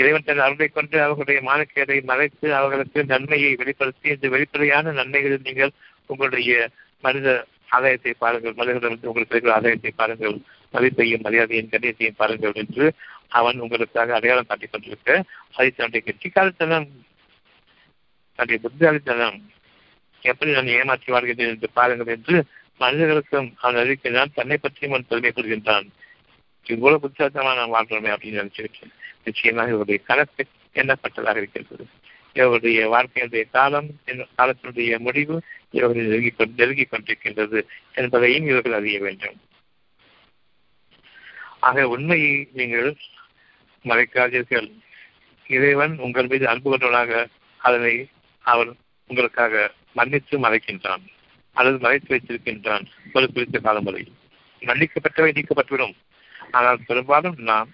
[0.00, 5.72] இறைவன் தன் அருளை கொண்டு அவர்களுடைய மானக்கேடை மறைத்து அவர்களுக்கு நன்மையை வெளிப்படுத்தி இந்த வெளிப்படையான நன்மைகளில் நீங்கள்
[6.06, 6.52] உங்களுடைய
[7.04, 7.28] மனித
[7.70, 10.36] ஆதாயத்தை பாருங்கள் மனிதர்களிடமிருந்து உங்களுக்கு இருக்கிற ஆதாயத்தை பாருங்கள்
[10.74, 12.86] மதிப்பையும் மரியாதையும் கண்ணியத்தையும் பாருங்கள் என்று
[13.28, 15.10] அவன் உங்களுக்காக அடையாளம் காட்டிக் கொண்டிருக்க
[15.54, 16.88] அதை தன்னுடைய கெட்டிக்காலத்தனம்
[18.38, 19.38] தன்னுடைய புத்தியாலித்தனம்
[20.22, 22.44] எப்படி நான் ஏமாற்றி வாழ்கிறேன் என்று பாருங்கள் என்று
[22.78, 25.86] மனிதர்களுக்கும் அவன் அறிவிக்கிறான் தன்னை பற்றியும் அவன் பெருமை கொள்கின்றான்
[26.66, 28.92] இவ்வளவு புத்திசாலித்தனமா நான் வாழ்கிறோமே அப்படின்னு நினைச்சிருக்கேன்.
[29.24, 31.86] நிச்சயமாக இவருடைய கணக்கு எண்ணப்பட்டதாக இருக்கின்றது
[32.32, 33.88] இவருடைய வாழ்க்கையினுடைய காலம்
[34.38, 37.60] காலத்தினுடைய முடிவு இவர்கள் நெருங்கி கொண்டு நெருங்கி கொண்டிருக்கின்றது
[37.92, 39.38] என்பதையும் இவர்கள் அறிய வேண்டும்.
[41.60, 42.96] ஆக உண்மையை நீங்கள்
[43.84, 44.68] மறைக்காதீர்கள்.
[45.46, 47.26] இறைவன் உங்கள் மீது அன்பு கொண்டவனாக
[47.58, 48.08] அதனை
[48.40, 48.76] அவன்
[49.10, 51.02] உங்களுக்காக மன்னித்து மறைக்கின்றான்.
[51.52, 52.86] அல்லது மறைத்து வைத்திருக்கின்றான்.
[53.12, 54.12] ஒரு குறித்த காலம் வரை.
[54.60, 55.94] மன்னிக்கப்பட்டவை நீக்கப்பட்டுவிடும்.
[56.50, 57.72] ஆனால் பெரும்பாலும் நாம்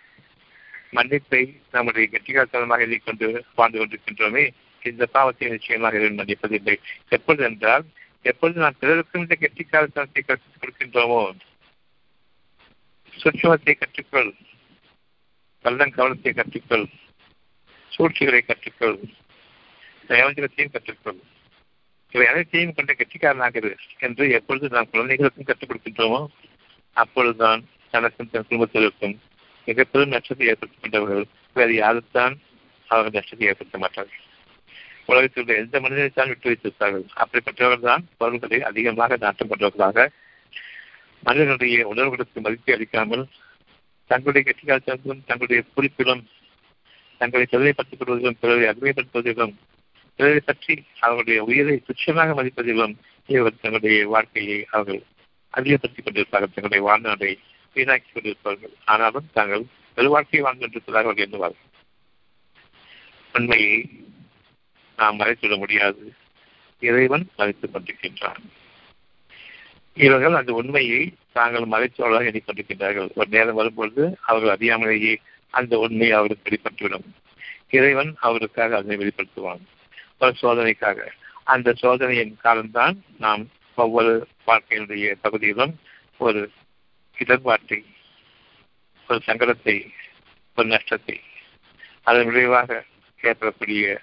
[0.93, 4.51] மன்னிப்பை நம்முடைய கெட்டிகாரத்தனமாக எழுதிக்கொண்டு வாழ்ந்து கொண்டிருக்கின்றோமே.
[4.83, 6.77] இந்த பாவத்தை நிச்சயமாக இறைவன் மன்னிப்பதில்லை.
[7.09, 7.85] எப்பொழுது என்றால்
[8.23, 11.37] எப்பொழுது நாம் பிறருக்கும் இந்த கெட்டிக்காரத்தனத்தை கற்றுக் கொடுக்கின்றோமோ?
[13.17, 14.35] சுற்றுமத்தை கற்றுக்கொள்.
[15.63, 16.87] கள்ளம் கவனத்தை கற்றுக்கொள்.
[17.89, 18.99] சூழ்ச்சிகளை கற்றுக்கொள்.
[20.09, 21.21] தயவஞ்சகத்தையும் கற்றுக்கொள்.
[22.15, 26.21] இவை அனைத்தையும் கொண்ட கெட்டிக்காரனாகிறது என்று எப்பொழுது நாம் குழந்தைகளுக்கும் கற்றுக் கொடுக்கின்றோமோ
[26.97, 29.17] அப்பொழுதுதான் தனக்கும் தன் குடும்பத்திற்கும்
[29.69, 31.25] மிக பெரும் நஷ்டத்தை ஏற்படுத்திக் கொண்டவர்கள்
[31.57, 32.35] வேறு யாருத்தான்
[32.89, 34.21] அவர்கள் நஷ்டத்தை ஏற்படுத்த மாட்டார்கள்.
[35.07, 37.07] உலகத்தில் உள்ள எந்த மனிதனைத்தான் விட்டு வைத்திருப்பார்கள்?
[37.15, 40.07] அப்படிப்பட்டவர்கள் தான் பொருள்களை அதிகமாக நாட்டம் கொண்டவர்களாக
[41.23, 43.25] மனிதனுடைய உணர்வுகளுக்கு மதிப்பு அளிக்காமல்
[44.11, 46.23] தங்களுடைய கெட்டிக்காலத்திலும் தங்களுடைய குறிப்பிலும்
[47.21, 49.55] தங்களை சிறுமைப்படுத்திக் கொள்வதிலும் பிறரை அருமைப்படுத்துவதிலும்
[50.17, 52.97] பிறரை பற்றி அவர்களுடைய உயிரை துச்சமாக மதிப்பதிலும்
[53.27, 55.03] இவர்கள் தங்களுடைய வாழ்க்கையை அவர்கள்
[55.51, 56.53] அதிகப்படுத்திக் கொண்டிருப்பார்கள்.
[56.55, 57.39] தங்களுடைய வாழ்நாளை
[57.75, 58.73] வீணாக்கி கொண்டிருப்பார்கள்.
[58.85, 61.63] ஆனாலும் தாங்கள் பெரு வாழ்க்கையை வாழ்ந்து அவர்கள் எண்ணுவார்கள்.
[63.33, 63.91] உண்மையை
[64.97, 66.13] நாம் மறைத்துவிட முடியாது.
[66.81, 68.43] இறைவன் மறைத்துக் கொண்டிருக்கின்றான்.
[69.95, 73.13] இவர்கள் அந்த உண்மையை தாங்கள் மறைத்தவர்களாக எண்ணிக்கொண்டிருக்கின்றார்கள்.
[73.15, 75.17] ஒரு நேரம் வரும்பொழுது அவர்கள் அறியாமலேயே
[75.51, 77.07] அந்த உண்மையை அவருக்கு வெளிப்பட்டுவிடும்.
[77.71, 79.61] இறைவன் அவருக்காக அதனை வெளிப்படுத்துவான்.
[80.19, 80.99] ஒரு சோதனைக்காக.
[81.43, 83.43] அந்த சோதனையின் காலம்தான் நாம்
[83.75, 85.81] ஒவ்வொரு வாழ்க்கையினுடைய பகுதியிலும்
[86.19, 86.51] ஒரு
[87.19, 87.85] இடர்பாட்டை
[89.09, 89.77] ஒரு சங்கடத்தை
[90.57, 91.21] ஒரு நஷ்டத்தை
[92.03, 92.85] அதன் விளைவாக
[93.23, 94.01] ஏற்படக்கூடிய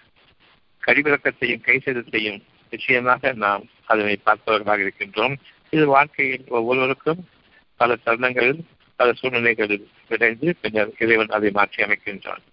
[0.88, 5.36] கடிவிறக்கத்தையும் கை சேதத்தையும் நிச்சயமாக நாம் அதனை பார்ப்பவர்களாக இருக்கின்றோம்.
[5.70, 7.28] இது வாழ்க்கையில் ஒவ்வொருவருக்கும்
[7.76, 8.64] பல தருணங்களில்
[8.96, 12.44] பல சூழ்நிலைகளில் விளைந்து பின்னர் இறைவன் அதை மாற்றி அமைக்கின்றான்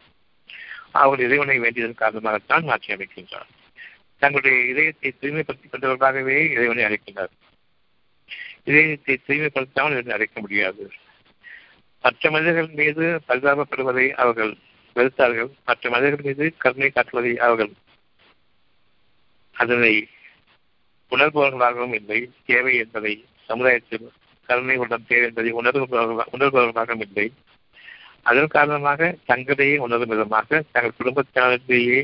[0.91, 3.51] அவர்கள் இறைவனை வேண்டியதன் காரணமாகத்தான் மாற்றி அமைக்கின்றான்
[4.19, 7.35] தங்களுடைய இதயத்தை தூய்மைப்படுத்திக் கொண்டவர்களாகவே இறைவனை அழைக்கின்றார்.
[8.65, 10.91] இதயத்தை தூய்மைப்படுத்தாமல் இவனை அழைக்க முடியாது.
[12.01, 14.57] மற்ற மனிதர்கள் மீது பரிதாபப்படுவதை அவர்கள்
[14.95, 15.51] வெறுத்தார்கள்.
[15.65, 17.73] மற்ற மனிதர்கள் மீது கருணை காட்டுவதை அவர்கள்
[19.53, 20.09] அதனை
[21.11, 22.31] உணர்பவர்களாகவும் இல்லை.
[22.47, 24.13] தேவை என்பதை சமுதாயத்தில்
[24.47, 25.87] கருணை உள்ளம் தேவை என்பதை உணர்வு
[26.33, 27.33] உணர்பவர்களாகவும் இல்லை.
[28.29, 31.99] அதன் காரணமாக தங்களையே உணரும் விதமாக தங்கள் குடும்பத்தினரையே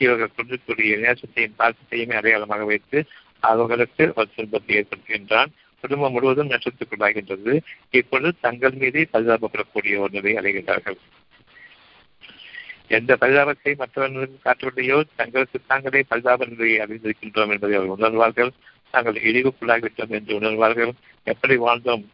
[0.00, 2.98] இவர்கள் கொண்டிருக்கூடிய நேசத்தையும் பாசத்தையுமே அடையாளமாக வைத்து
[3.40, 5.50] அவர்களுக்கு ஒரு துன்பத்தை ஏற்படுத்துகின்றான்.
[5.80, 7.54] குடும்பம் முழுவதும் நஷ்டத்துக்குள்ளாகின்றது
[7.90, 10.98] இப்பொழுது தங்கள் மீதே பரிதாபப்படக்கூடிய ஒரு நிலை அடைகின்றார்கள்.
[12.88, 18.50] எந்த பரிதாபத்தை மற்றவர்களுக்கு காட்டவில்லையோ தங்களுக்கு தாங்களே பரிதாப நிலையை அறிந்திருக்கின்றோம் என்பதை அவர்கள் உணர்வார்கள்.
[18.90, 20.92] தாங்கள் இழிவுக்குள்ளாகிவிட்டோம் என்று உணர்வார்கள்.
[21.26, 22.04] எப்படி வாழ்ந்தோம்?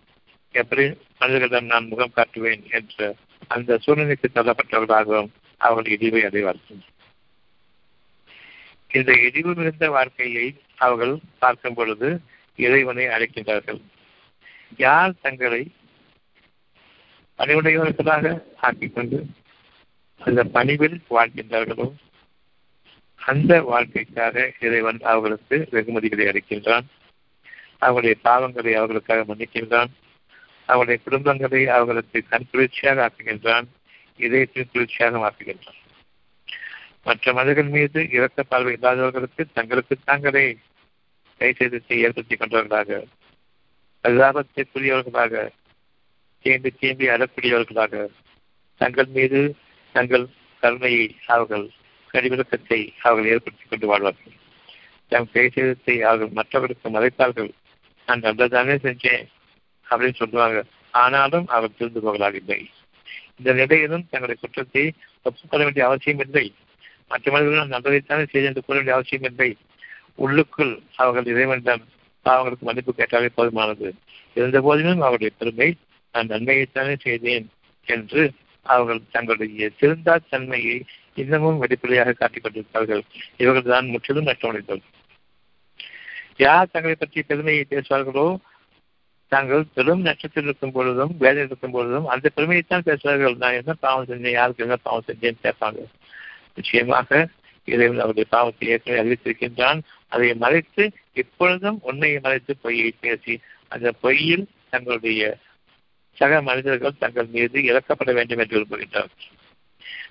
[0.55, 0.85] எப்படி
[1.19, 3.15] மனிதர்களிடம் நான் முகம் காட்டுவேன் என்ற
[3.51, 5.31] அந்த சூழ்நிலைக்கு தள்ளப்பட்டவர்களாகவும்
[5.69, 6.81] அவர்கள் இழிவை அடைவார்கள்.
[8.93, 12.09] இந்த இழிவு மிகுந்த வாழ்க்கையை அவர்கள் பார்க்கும் பொழுது
[12.59, 13.81] இறைவனை அழைக்கின்றார்கள்.
[14.77, 15.63] யார் தங்களை
[17.39, 19.19] பணிவுடையவர்களாக ஆக்கிக் கொண்டு
[20.19, 21.87] அந்த பணிவில் வாழ்கின்றார்களோ
[23.21, 26.87] அந்த வாழ்க்கைக்காக இறைவன் அவர்களுக்கு வெகுமதிகளை அளிக்கின்றான்.
[27.79, 29.93] அவர்களுடைய பாவங்களை அவர்களுக்காக மன்னிக்கின்றான்.
[30.67, 33.67] அவருடைய குடும்பங்களை அவர்களுக்கு கண் குளிர்ச்சியாக ஆக்குகின்றான்
[34.17, 35.79] இதயத்தின் குளிர்ச்சியாக மாற்றுகின்றான்.
[37.05, 40.57] மற்ற மனிதர்கள் மீது இறக்க பார்வை இல்லாதவர்களுக்கு தங்களுக்கு தாங்களே
[41.39, 43.07] கை செய்தத்தை ஏற்படுத்திக் கொண்டவர்களாக
[44.05, 45.49] பரிதாபத்திற்குரியவர்களாக
[46.43, 48.09] தேம்பி தேம்பி அறக்கூடியவர்களாக
[48.77, 49.57] தங்கள் மீது
[49.93, 50.27] தங்கள்
[50.61, 51.71] கருணையை அவர்கள்
[52.13, 54.33] கடிவிலக்கத்தை அவர்கள் ஏற்படுத்திக் கொண்டு வாழ்வார்கள்.
[55.09, 57.51] தம் கை செய்தத்தை அவர்கள் மற்றவர்களுக்கு மறைத்தார்கள்.
[58.07, 59.27] நான் நல்லதானே செஞ்சேன்.
[59.91, 60.61] அப்படின்னு சொல்லுவாங்க.
[61.05, 62.61] ஆனாலும் அவர் திருந்து போகலாகவில்லை
[63.39, 64.85] இந்த நிலையிலும் தங்களுடைய குற்றத்தை
[65.27, 66.47] ஒப்புக்கொள்ள வேண்டிய அவசியம் இல்லை.
[67.09, 69.51] மற்ற மனிதர்கள் நல்லதைத்தானே செய்து என்று கூற வேண்டிய அவசியம் இல்லை.
[70.25, 71.85] உள்ளுக்குள் அவர்கள் இறைவனிடம்
[72.27, 73.89] அவங்களுக்கு மதிப்பு கேட்டாலே போதுமானது.
[74.39, 75.69] இருந்த போதிலும் அவருடைய பெருமை
[76.15, 77.47] நான் நன்மையைத்தானே செய்தேன்
[77.89, 78.23] என்று
[78.67, 80.77] அவர்கள் தங்களுடைய திருந்தா தன்மையை
[81.15, 83.03] இன்னமும் வெளிப்படையாக காட்டிக் கொண்டிருப்பார்கள்.
[83.37, 84.97] இவர்கள் தான் முற்றிலும் நஷ்டமடைந்தவர்கள்.
[86.37, 88.29] யார் தங்களை பற்றி பெருமையை பேசுவார்களோ
[89.33, 93.35] தாங்கள் பெரும் நட்சத்திரம் இருக்கும் பொழுதும் வேலை இருக்கும் பொழுதும் அந்த பெருமையைத்தான் பேசுவார்கள்.
[93.43, 94.39] நான் என்ன பாவம் செஞ்சேன்?
[94.41, 95.83] யாருக்கு என்ன பாவம் செஞ்சேன்னு கேட்பாங்க
[96.55, 97.29] நிச்சயமாக
[97.65, 99.81] இறைவன் அவருடைய பாவத்தை ஏற்கனவே அறிவித்திருக்கின்றான்.
[100.09, 103.35] அதை மறைத்து இப்பொழுதும் உண்மையை மறைத்து பொய்யை பேசி
[103.69, 105.23] அந்த பொய்யில் தங்களுடைய
[106.19, 109.13] சக மனிதர்கள் தங்கள் மீது இறக்கப்பட வேண்டும் என்று விரும்புகின்றார்.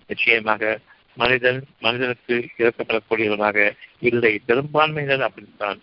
[0.08, 0.80] நிச்சயமாக
[1.16, 3.58] மனிதன் மனிதனுக்கு இறக்கப்படக்கூடியவனாக
[4.10, 4.32] இல்லை.
[4.46, 5.80] பெரும்பான்மையினர் அப்படித்தான்.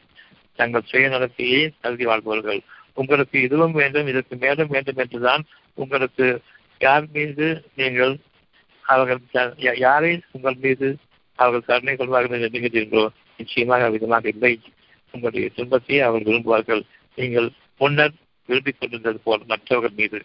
[0.58, 2.60] தங்கள் சுயநலத்தையே கருதி வாழ்பவர்கள்.
[3.00, 5.42] உங்களுக்கு இதுவும் வேண்டும் இதற்கு மேலும் வேண்டும் என்றுதான்
[5.82, 6.26] உங்களுக்கு
[6.86, 7.46] யார் மீது
[7.80, 8.14] நீங்கள்
[8.92, 9.20] அவர்கள்
[9.84, 10.88] யாரை உங்கள் மீது
[11.38, 13.06] அவர்கள் கருணை கொள்வார்கள் என்று எண்ணுகிறீர்களோ
[13.36, 14.52] நிச்சயமாக விதமாக இல்லை.
[15.10, 16.82] உங்களுடைய துன்பத்தையே அவர்கள் விரும்புவார்கள்.
[17.18, 18.14] நீங்கள் முன்னர்
[18.48, 20.18] விரும்பிக் கொண்டிருந்தது போல் மற்றவர்கள் மீது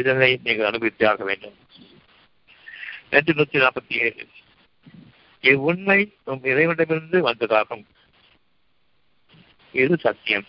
[0.00, 1.56] இதனை நீங்கள் அனுபவித்தாக வேண்டும்.
[3.10, 4.24] ரெண்டு நூத்தி நாற்பத்தி ஏழு.
[5.42, 7.84] இவ்வுண்மை உம் இறைவனிடமிருந்து வந்ததாகும்.
[9.82, 10.46] இது சத்தியம்.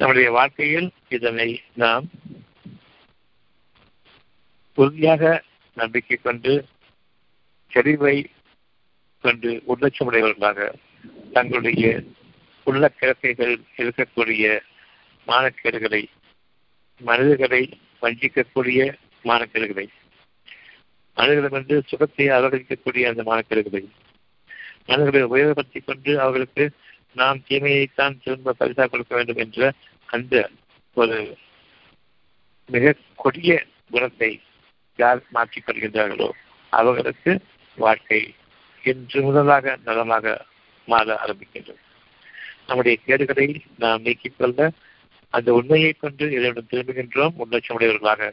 [0.00, 2.06] நம்முடைய வாழ்க்கையில் இதனை நாம்
[4.78, 5.22] உறுதியாக
[5.76, 6.52] நம்பிக்கை கொண்டு
[7.72, 8.16] தெளிவை
[9.24, 10.60] கொண்டு உள்ளட்சமுடையவர்களாக
[11.32, 11.86] தங்களுடைய
[12.66, 14.44] உள்ள கிழக்கைகள் இருக்கக்கூடிய
[15.26, 16.02] மானக்கேடுகளை
[17.00, 17.62] மனிதர்களை
[18.02, 18.80] வஞ்சிக்கக்கூடிய
[19.24, 19.86] மானக்கேடுகளை
[21.16, 23.82] மனிதர்களிடமிருந்து சுகத்தை அலங்கரிக்கக்கூடிய அந்த மானக்கேடுகளை
[24.88, 26.64] மனிதர்களை உபயோகப்படுத்திக் கொண்டு அவர்களுக்கு
[27.16, 29.68] நாம் தீமையைத்தான் திரும்ப பரிசாக கொடுக்க வேண்டும் என்ற
[30.08, 30.34] அந்த
[30.96, 31.18] ஒரு
[32.68, 33.52] மிக கொடிய
[33.90, 34.30] குணத்தை
[34.98, 36.28] யார் மாற்றிக் கொள்கின்றார்களோ
[36.72, 37.32] அவர்களுக்கு
[37.78, 38.20] வாழ்க்கை
[38.84, 40.34] இன்று முதலாக நலமாக
[40.88, 41.80] மாற ஆரம்பிக்கின்றது.
[42.66, 43.46] நம்முடைய கேடுகளை
[43.78, 44.68] நாம் நீக்கிக் கொள்ள
[45.34, 48.30] அந்த உண்மையை கொண்டு இதனுடன் திரும்புகின்றோம் உள்ளட்சமுடையவர்களாக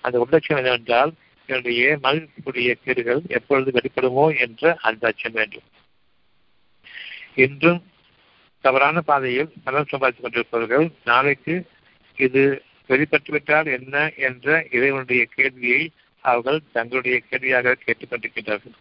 [0.00, 1.12] அந்த உள்ளட்சம் என்னவென்றால்
[1.48, 5.66] என்னுடைய மனிதனுடைய கேடுகள் எப்பொழுது வெளிப்படுமோ என்ற அந்த அச்சம் வேண்டும்.
[7.34, 7.80] இன்றும்
[8.60, 11.54] தவறான பாதையில் பணம் சம்பாதித்துக் கொண்டிருப்பவர்கள் நாளைக்கு
[12.16, 15.90] இது வெளிப்பட்டுவிட்டால் என்ன என்ற இறைவனுடைய கேள்வியை
[16.24, 18.76] அவர்கள் தங்களுடைய கேள்வியாக கேட்டுக்கொண்டிருக்கின்றார்கள்.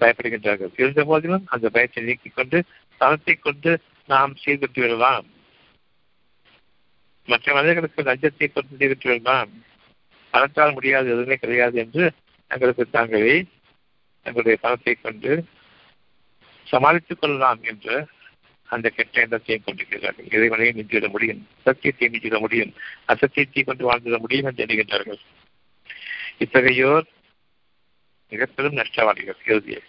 [0.00, 0.72] பயப்படுகின்றார்கள்.
[0.76, 2.64] இருந்த போதிலும் அந்த பயத்தை நீக்கிக் கொண்டு
[2.96, 5.26] பணத்தை கொண்டு நாம் சீர்கட்டு விடலாம்.
[7.28, 9.50] மற்ற மனிதர்களுக்கு லஞ்சத்தை கொண்டு சீர்கட்டு விடலாம்.
[10.30, 12.12] பணத்தால் முடியாது எதுவுமே கிடையாது என்று
[12.46, 13.44] தங்களுக்கு தாங்களே
[14.22, 15.44] தங்களுடைய பணத்தை கொண்டு
[16.64, 18.06] சமாளித்துக் கொள்ளலாம் என்ற
[18.72, 22.72] அந்த கெட்ட எண்ணத்தையும் கொண்டிருக்கிறார்கள் இறைவனையும் நின்றுவிட முடியும் சத்தியத்தை நின்றுவிட முடியும்
[23.06, 25.20] அசத்தியத்தை கொண்டு வாழ்ந்துவிட முடியும் என்று எண்ணுகின்றார்கள்
[26.38, 27.06] இத்தகையோர்
[28.32, 29.88] மிக பெரும் நஷ்டவாதிகள் இறுதியில்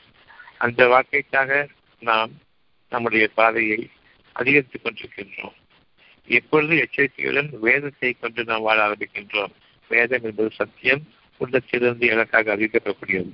[0.58, 1.52] அந்த வாழ்க்கைக்காக
[2.02, 2.32] நாம்
[2.92, 3.80] நம்முடைய பாதையை
[4.36, 5.58] அதிகரித்துக் கொண்டிருக்கின்றோம்.
[6.28, 9.54] எப்பொழுது எச்சரிக்கையுடன் வேதத்தை கொண்டு நாம் வாழ ஆரம்பிக்கின்றோம்.
[9.92, 11.04] வேதம் என்பது சத்தியம்
[11.42, 13.32] உள்ளத்திலிருந்து எனக்காக அறிவிக்கப்படக்கூடியது.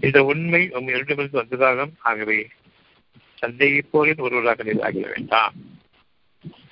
[0.00, 2.38] இந்த உண்மை உம் இரண்டிலிருந்து வந்ததாகும் ஆகவே
[3.42, 5.54] சந்தேகிப்போரின் ஒருவராக நீர் ஆகிட வேண்டாம்.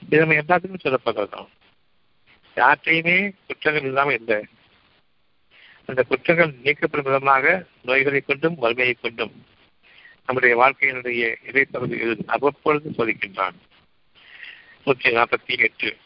[0.04, 1.50] இது நம்ம எல்லாத்துக்கும் சொல்லப்படுறதும்
[2.56, 4.40] யாற்றையுமே குற்றங்கள் இல்லாமல் இல்லை
[5.84, 9.34] அந்த குற்றங்கள் நீக்கப்படும் விதமாக நோய்களை கொண்டும் வறுமையை கொண்டும்
[10.26, 13.56] நம்முடைய வாழ்க்கையினுடைய இடைப்பகுதியில் அவ்வப்பொழுது சோதிக்கின்றான்.
[14.84, 15.96] நூற்றி நாற்பத்தி எட்டு.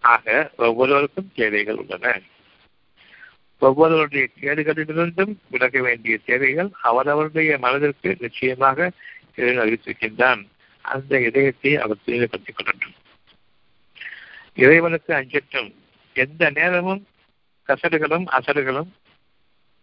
[0.00, 2.20] ஆக ஒவ்வொருவருக்கும் தேவைகள் உள்ளன.
[3.62, 8.90] ஒவ்வொருவருடைய கேடுகளிலிருந்தும் விலக வேண்டிய தேவைகள் அவரவருடைய மனதிற்கு நிச்சயமாக
[9.36, 10.42] அறிவித்திருக்கின்றான்.
[10.82, 12.96] அந்த இதயத்தை அவர் தூய்மைப்படுத்திக் கொள்ளட்டும்.
[14.54, 15.70] இறைவனுக்கு அஞ்சட்டும்.
[16.14, 17.06] எந்த நேரமும்
[17.68, 18.90] கசடுகளும் அசடுகளும்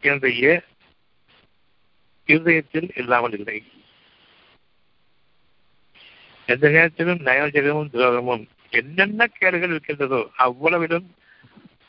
[0.02, 0.64] என்னுடைய
[2.26, 3.60] இருதயத்தில் இல்லாமல் இல்லை.
[6.46, 11.08] எந்த நேரத்திலும் நயோஜகமும் துரோகமும் என்னென்ன கேடுகள் இருக்கின்றதோ அவ்வளவிலும்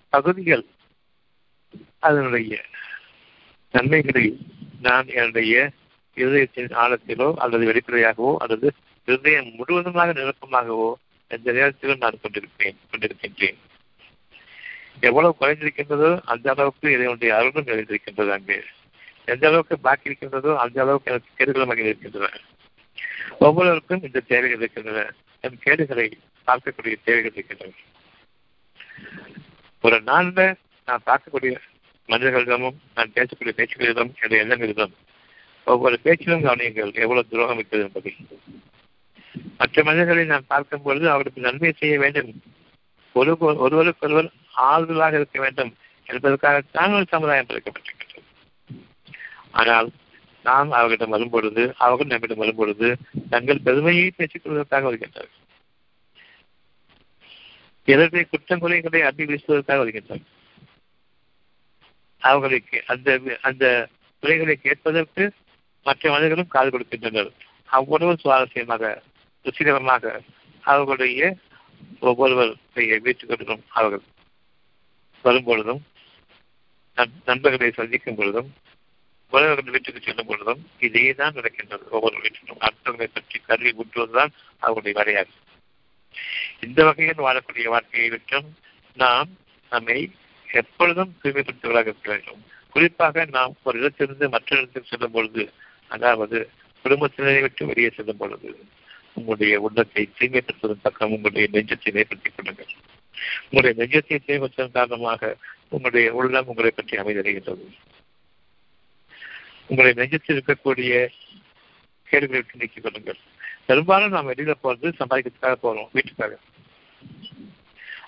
[0.08, 0.64] பகுதிகள்
[2.00, 2.64] அதனுடைய
[3.72, 4.24] நன்மைகளை
[4.80, 5.70] நான் என்னுடைய
[6.16, 8.72] இருதயத்தின் ஆழத்திலோ அல்லது வெளிப்படையாகவோ அல்லது
[9.08, 10.92] இருதயம் முழுவதுமாக நிரப்பமாகவோ
[11.26, 13.58] எந்த நேரத்திலும் நான் கொண்டிருப்பேன் கொண்டிருக்கின்றேன்.
[15.00, 18.58] எவ்வளவு குறைந்திருக்கின்றதோ அந்த அளவுக்கு இதனுடைய அருளும் நிறைந்திருக்கின்றது அங்கே.
[19.24, 22.40] எந்த அளவுக்கு பாக்கி இருக்கின்றதோ அந்த அளவுக்கு எனக்கு கேடுகளும் அங்கே இருக்கின்றன.
[23.38, 25.12] ஒவ்வொருவருக்கும் இந்த தேவைகள் இருக்கின்றன.
[25.40, 26.06] என் கேடுகளை
[26.46, 27.72] பார்க்கக்கூடிய தேவைகள் இருக்கின்றன.
[29.80, 30.54] ஒரு நாளில்
[30.88, 31.52] நான் பார்க்கக்கூடிய
[32.10, 34.94] மனிதர்களிடமும் நான் பேசக்கூடிய பேச்சுகளிடம் என்னுடைய எண்ணங்களிடம்
[35.64, 38.16] ஒவ்வொரு பேச்சிலும் கவனியுங்கள் எவ்வளவு துரோகம் இருக்கிறது என்பதை.
[39.58, 42.42] மற்ற மனிதர்களை நான் பார்க்கும் பொழுது அவருக்கு நன்மை செய்ய வேண்டும்.
[43.12, 48.22] ஒரு ஒருவருக்கொருவர் ஆறுதலாக இருக்க வேண்டும் என்பதற்காகத்தான் ஒரு சமுதாயம் பிறக்கப்பட்டிருக்கிறது
[49.50, 49.90] ஆனால்
[50.42, 52.96] நாம் அவர்களிடம் வரும்பொழுது அவர்கள் நம்மிடம் வரும்பொழுது
[53.30, 55.38] தங்கள் பெருமையை பேசிக் கொள்வதற்காக வருகின்றார்கள்.
[57.84, 60.38] பிறருடைய குற்றங்குறைகளை குறைகளை வீசுவதற்காக வருகின்றார்கள்.
[62.22, 63.08] அவர்களுக்கு அந்த
[63.48, 63.64] அந்த
[64.22, 65.24] உரைகளை கேட்பதற்கு
[65.86, 67.30] மற்ற மனிதர்களும் காது கொடுக்கின்றனர்.
[67.76, 68.84] அவ்வளவு சுவாரஸ்யமாக
[69.44, 70.04] ருசிகரமாக
[70.64, 71.20] அவர்களுடைய
[72.08, 74.04] ஒவ்வொருவருடைய வீட்டுகளிலும் அவர்கள்.
[75.24, 75.82] வரும்பொழுதும்
[77.28, 78.48] நண்பர்களை சந்திக்கும் பொழுதும்
[79.32, 81.84] உறவர்கள் வீட்டுக்கு செல்லும் பொழுதும் இதே தான் நடக்கின்றது.
[81.96, 85.32] ஒவ்வொரு வீட்டிலும் அடுத்தவர்களை பற்றி கருவி ஊற்றுவதுதான் அவர்களுடைய வரையாது
[86.66, 88.48] இந்த வகையில் வாழக்கூடிய வாழ்க்கையை விட்டும்
[88.96, 89.30] நாம்
[89.72, 89.98] நம்மை
[90.52, 92.42] எப்பொழுதும் தூய்மைப்படுத்துவதாக இருக்க வேண்டும்.
[92.70, 95.52] குறிப்பாக நாம் ஒரு இடத்திலிருந்து மற்ற இடத்தில் செல்லும் பொழுது
[95.88, 96.50] அதாவது
[96.84, 98.50] குடும்பத்தினரை விட்டு வெளியே செல்லும் பொழுது
[99.12, 102.72] உங்களுடைய உள்ளத்தை தூய்மைப்படுத்துவதன் பக்கம் உங்களுடைய நெஞ்சத்தை ஏற்படுத்திக் கொள்ளுங்கள்.
[103.50, 105.36] உங்களுடைய நெஞ்சத்தை தூய்மைப்படுத்துவதன் காரணமாக
[105.68, 107.66] உங்களுடைய உள்ளம் உங்களை பற்றி அமைதடைகின்றது
[109.66, 111.08] உங்களுடைய நெஞ்சத்தில் இருக்கக்கூடிய
[112.08, 113.18] கேடுகளுக்கு நீக்கிக் கொள்ளுங்கள்.
[113.66, 116.38] பெரும்பாலும் நாம் வெளியில போறது சம்பாதிக்கிறதுக்காக போறோம் வீட்டுக்காக.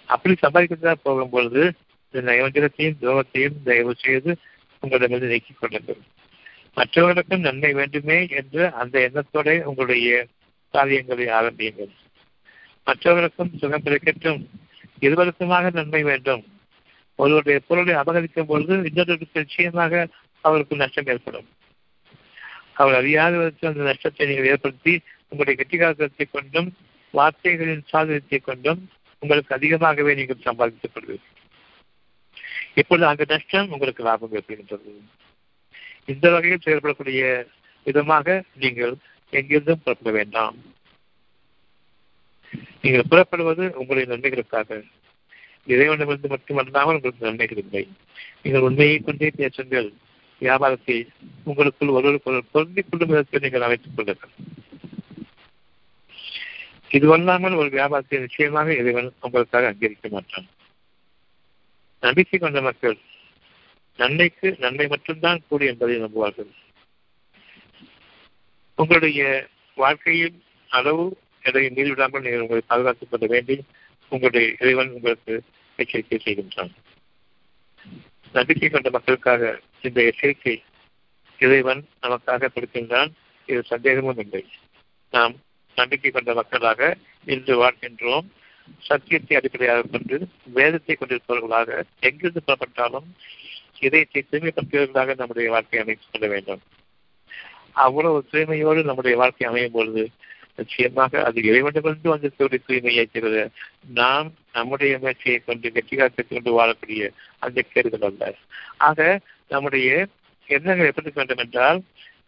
[0.06, 1.72] அப்படி சம்பாதிக்கிறதுக்காக போகும்பொழுது
[2.12, 4.36] இந்த நயோஜனத்தையும் துரோகத்தையும் தயவு செய்து
[4.80, 6.00] உங்களிடமிருந்து நீக்கிக் கொள்ளுங்கள்.
[6.74, 10.26] மற்றவர்களுக்கும் நன்மை வேண்டுமே என்று அந்த எண்ணத்தோட உங்களுடைய
[10.70, 11.90] காரியங்களை ஆரம்பியுங்கள்.
[12.84, 14.48] மற்றவர்களுக்கும் சுகம் கிடைக்கட்டும்.
[15.00, 16.44] இருவருக்குமாக நன்மை வேண்டும்.
[17.14, 20.08] ஒருவருடைய பொருளை அபகரிக்கும் பொழுது இன்னொருக்கு நிச்சயமாக
[20.40, 21.48] அவருக்கு நஷ்டம் ஏற்படும்.
[22.72, 26.76] அவர் அறியாதவருக்கு அந்த நஷ்டத்தை நீங்கள் ஏற்படுத்தி உங்களுடைய கெட்டிகாரத்தை கொண்டும்
[27.10, 31.31] வார்த்தைகளின் சாதனத்தை கொண்டும் உங்களுக்கு அதிகமாகவே நீங்கள் சம்பாதித்துக் கொள்வீர்கள்.
[32.74, 34.92] இப்பொழுது அந்த நஷ்டம் உங்களுக்கு லாபம் ஏற்படுகின்றது
[36.04, 37.46] இந்த வகையில் செயல்படக்கூடிய
[37.84, 38.94] விதமாக நீங்கள்
[39.32, 40.56] எங்கிருந்தும் புறப்பட வேண்டாம்.
[42.82, 44.82] நீங்கள் புறப்படுவது உங்களுடைய நன்மைகளுக்காக.
[45.66, 47.88] இறைவனிடமிருந்து மட்டுமல்லாமல் உங்களுக்கு நன்மைகள் இல்லை.
[48.42, 49.92] நீங்கள் உண்மையை கொண்டே பேசுங்கள்.
[50.38, 50.96] வியாபாரத்தை
[51.44, 54.32] உங்களுக்குள் ஒருவருக்கொரு பொருந்திக் கொள்ளும் விதத்தில் நீங்கள் அமைத்துக் கொள்ளுங்கள்.
[56.88, 60.46] இதுவல்லாமல் ஒரு வியாபாரத்தை நிச்சயமாக இறைவன் உங்களுக்காக அங்கீகரிக்க மாட்டான்.
[62.02, 62.98] நம்பிக்கை கொண்ட மக்கள்.
[63.96, 66.50] நன்மைக்கு நன்மை மட்டும்தான் கூடும் என்பதை நம்புவார்கள்.
[68.76, 73.62] உங்களுடைய வாழ்க்கையில் அளவு எதையும் மீறிவிடாமல் நீங்கள் உங்களை பாதுகாத்துக் கொள்ள வேண்டி
[74.08, 75.42] உங்களுடைய இறைவன் உங்களுக்கு
[75.76, 76.70] எச்சரிக்கை செய்கின்றான்.
[78.32, 80.62] நம்பிக்கை கொண்ட மக்களுக்காக இந்த எச்சரிக்கை
[81.38, 83.10] இறைவன் நமக்காக கொடுக்கின்றான்.
[83.46, 84.46] இது சந்தேகமும் இல்லை.
[85.10, 85.34] நாம்
[85.74, 88.26] நம்பிக்கை கொண்ட மக்களாக இன்று வாழ்கின்றோம்.
[88.78, 93.08] சத்தியத்தை அடிப்படையாக கொண்டு வேதத்தை கொண்டிருப்பவர்களாக எங்கிருந்து புறப்பட்டாலும்
[93.80, 96.60] இதயத்தை தூய்மைப்படுத்தியவர்களாக நம்முடைய வாழ்க்கையை அமைத்துக் கொள்ள வேண்டும்.
[97.72, 100.10] அவ்வளவு தூய்மையோடு நம்முடைய வாழ்க்கை அமையும் பொழுது
[100.56, 103.50] நிச்சயமாக அது இறைவனிடமிருந்து வந்திருக்கக்கூடிய தூய்மையை தவிர
[103.84, 108.34] நாம் நம்முடைய முயற்சியை கொண்டு வெற்றிகாரத்தை கொண்டு வாழக்கூடிய அந்த கேடுகள் அல்ல.
[108.78, 110.08] ஆக நம்முடைய
[110.46, 111.82] எண்ணங்கள் எப்படி வேண்டும் என்றால்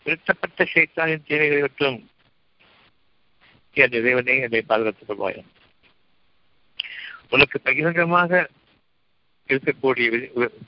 [0.04, 2.08] நிறுத்தப்பட்ட சைத்தானின் தேவைகளை மற்றும்
[3.72, 5.50] என் இறைவனை என்னை பாதுகாத்துக் கொள்வாயும்.
[7.34, 8.32] உனக்கு பகிரங்கமாக
[9.48, 10.08] இருக்கக்கூடிய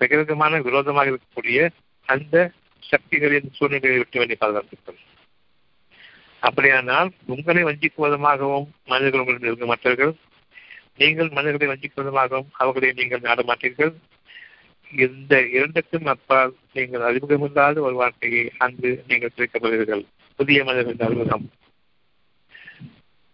[0.00, 1.60] பகிரங்கமான விரோதமாக இருக்கக்கூடிய
[2.08, 2.34] அந்த
[2.82, 5.04] சக்திகளின் சூழ்நிலையை விட்டு வேண்டி பாதுகாத்துக்
[6.42, 10.12] அப்படியானால் உங்களை வஞ்சிக்குவதமாகவும் மனிதர்கள் உங்களிடம் இருக்க மாட்டார்கள்.
[11.00, 13.92] நீங்கள் மனிதர்களை வஞ்சிக்குவதமாகவும் அவர்களை நீங்கள் நாட மாட்டீர்கள்.
[15.04, 20.04] இந்த இரண்டுக்கும் அப்பால் நீங்கள் அறிமுகமில்லாத ஒரு வாழ்க்கையை அன்று நீங்கள் கிடைக்கப்படுவீர்கள்
[20.38, 21.46] புதிய மனிதர்களின் அறிமுகம்.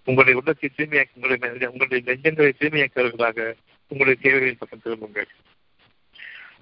[0.05, 3.55] உங்களுடைய உள்ளத்தை தூய்மையாக்கி உங்களுடைய உங்களுடைய நெஞ்சங்களை தூய்மையாக்குவதற்காக
[3.89, 5.29] உங்களுடைய தேவைகளின் பக்கம் திரும்புங்கள்.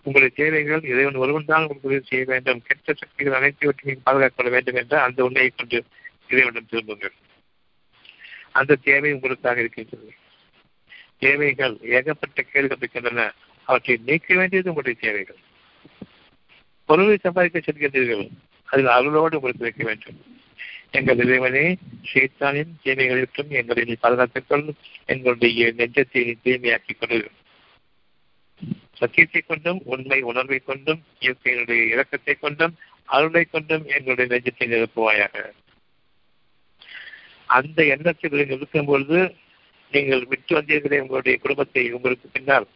[0.02, 2.62] உங்களுடைய தேவைகள் இறைவன் ஒருவன் தான் உங்களுக்கு உதவி செய்ய வேண்டும்.
[2.62, 5.84] கெட்ட சக்திகள் அனைத்தையும் பாதுகாக்க வேண்டும் என்ற அந்த உண்மையை கொண்டு
[6.28, 7.12] இறைவனிடம் திரும்புங்கள்.
[8.50, 10.12] அந்த தேவை உங்களுக்காக இருக்கின்றது.
[11.18, 13.32] தேவைகள் ஏகப்பட்ட கேள்விகள் இருக்கின்றன.
[13.64, 15.36] அவற்றை நீக்க வேண்டியது உங்களுடைய தேவைகள்.
[16.84, 18.30] பொருளை சம்பாதிக்க செல்கின்றீர்கள்.
[18.64, 20.39] அதில் அருளோடு உங்களுக்கு வைக்க வேண்டும்.
[20.90, 21.76] எங்கள் இறைவனே
[22.14, 24.74] ஷேத்தானின் தீமைகளிலும் எங்களை நீ பாதுகாத்துக்
[25.06, 27.30] எங்களுடைய நெஞ்சத்தை தீமையாக்கிக் கொள்
[28.92, 35.52] சத்தியத்தை கொண்டும் உண்மை உணர்வை கொண்டும் இயற்கையினுடைய இறக்கத்தை கொண்டும் அருளை கொண்டும் எங்களுடைய நெஞ்சத்தை நிரப்புவாயாக.
[37.46, 39.34] அந்த எண்ணத்தை நிறுத்தும் பொழுது
[39.90, 42.68] நீங்கள் விட்டு வந்தீர்களே உங்களுடைய குடும்பத்தை உங்களுக்கு பின்னால்.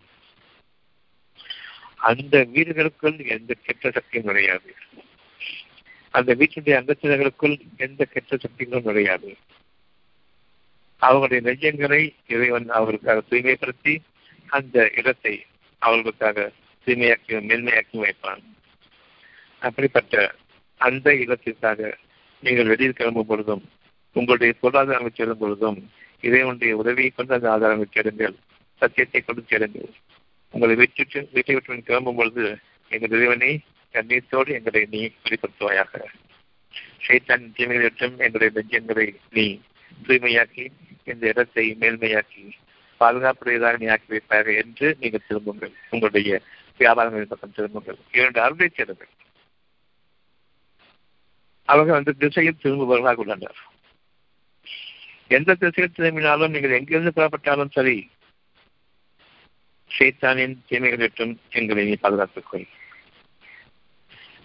[1.96, 4.74] அந்த வீடுகளுக்குள் எந்த கெட்ட சக்தியும் கிடையாது.
[6.14, 9.30] அந்த வீட்டினுடைய அங்கத்தினர்களுக்குள் எந்த கெட்ட சக்திகளும் நுழையாது.
[11.02, 13.94] அவர்களுடைய நெஞ்சங்களை இறைவன் அவர்களுக்காக தூய்மைப்படுத்தி
[14.48, 15.34] அந்த இடத்தை
[15.82, 16.46] அவர்களுக்காக
[16.86, 18.42] தூய்மையாக்கியும் மேன்மையாக்கியும் வைப்பான்.
[19.62, 20.14] அப்படிப்பட்ட
[20.80, 21.80] அந்த இடத்திற்காக
[22.42, 23.64] நீங்கள் வெளியில் கிளம்பும் பொழுதும்
[24.16, 25.78] உங்களுடைய பொருளாதாரம் செல்லும் பொழுதும்
[26.20, 28.36] இறைவனுடைய உதவியை கொண்டு அந்த ஆதாரம் தேடுங்கள்
[28.82, 29.92] சத்தியத்தை கொண்டு தேடுங்கள்.
[30.54, 32.44] உங்களை வெற்றி வீட்டை விட்டு கிளம்பும் பொழுது
[32.90, 33.52] எங்கள் இறைவனை
[33.94, 36.02] கண்ணீர்த்தோடு எங்களை நீ வெளிப்படுத்துவாயாக.
[37.06, 39.46] சைத்தான் தீமைகளிட்டும் எங்களுடைய நெஞ்சங்களை நீ
[40.06, 40.64] தூய்மையாக்கி
[41.04, 42.44] இந்த இடத்தை மேல்மையாக்கி
[43.00, 45.74] பாதுகாப்புடையதாக நீ ஆக்கி வைப்பாக என்று நீங்கள் திரும்புங்கள்.
[45.90, 46.40] உங்களுடைய
[46.78, 47.98] வியாபாரங்களின் பக்கம் திரும்புங்கள்.
[48.12, 49.12] இரண்டு அருளை சேருங்கள்
[51.68, 53.60] அவர்கள் அந்த திசையில் திரும்புபவர்களாக உள்ளனர்.
[55.28, 57.96] எந்த திசையில் திரும்பினாலும் நீங்கள் எங்கிருந்து புறப்பட்டாலும் சரி
[59.90, 62.50] ஷேத்தானின் தீமைகளிட்டும் எங்களை நீ பாதுகாத்துக்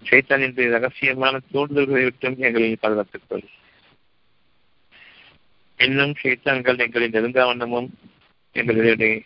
[0.08, 3.46] சைத்தானின் ரகசியமான தூண்டுதல்களை விட்டும் எங்களை பாதுகாத்துக்கொள்
[5.76, 7.88] இன்னும் சைத்தான்கள் எங்களின் நெருங்கா வண்ணமும்
[8.52, 9.22] எங்களுடைய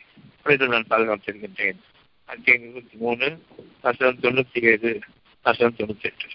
[0.69, 1.79] நான் பாதுகாத்திருக்கின்றேன்.
[2.25, 3.43] அத்தியம் இருபத்தி மூணு
[3.83, 4.99] வசனம் தொண்ணூத்தி ஏழு
[5.43, 6.27] வசனம் தொண்ணூத்தி எட்டு.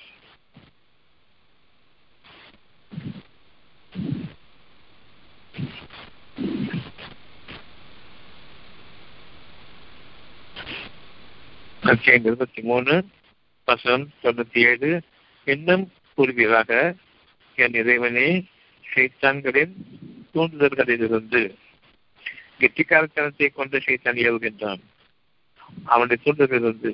[11.82, 13.06] அத்தியம் இருபத்தி மூணு
[13.70, 14.90] வசனம் தொண்ணூத்தி ஏழு
[15.48, 15.86] இன்னும்
[16.18, 16.72] கூறுவீராக
[17.58, 18.30] என் இறைவனே
[18.86, 19.74] சைத்தான்களின்
[20.34, 21.42] தூண்டுதல்களிலிருந்து
[22.62, 24.82] கெட்டிக்காரத்தனத்தை கொண்டு சைத்தான் ஏவுகின்றான்.
[25.86, 26.92] அவனுடைய தூண்டுதலிலிருந்து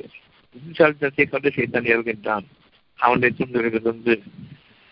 [0.56, 2.46] புத்திசாலித்தனத்தை கொண்டு சைத்தான் ஏவுகின்றான்.
[3.00, 4.16] அவனுடைய தூண்டுதலிலிருந்து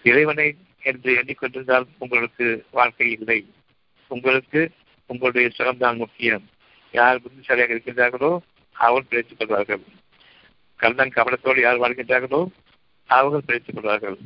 [0.06, 0.48] இறைவனை
[0.82, 3.40] என்று எண்ணிக்கொண்டிருந்தால் உங்களுக்கு வாழ்க்கை இல்லை.
[4.12, 4.62] உங்களுக்கு
[5.10, 6.46] உங்களுடைய சுகம்தான் முக்கியம்.
[6.94, 8.32] யார் புத்திசாலியாக இருக்கின்றார்களோ
[8.76, 9.84] அவர் பிழைத்துக் கொள்வார்கள்
[10.80, 12.42] கண்ணன் கவனத்தோடு யார் வாழ்கின்றார்களோ
[13.10, 14.18] அவர்கள் பிழைத்துக் கொள்வார்கள்.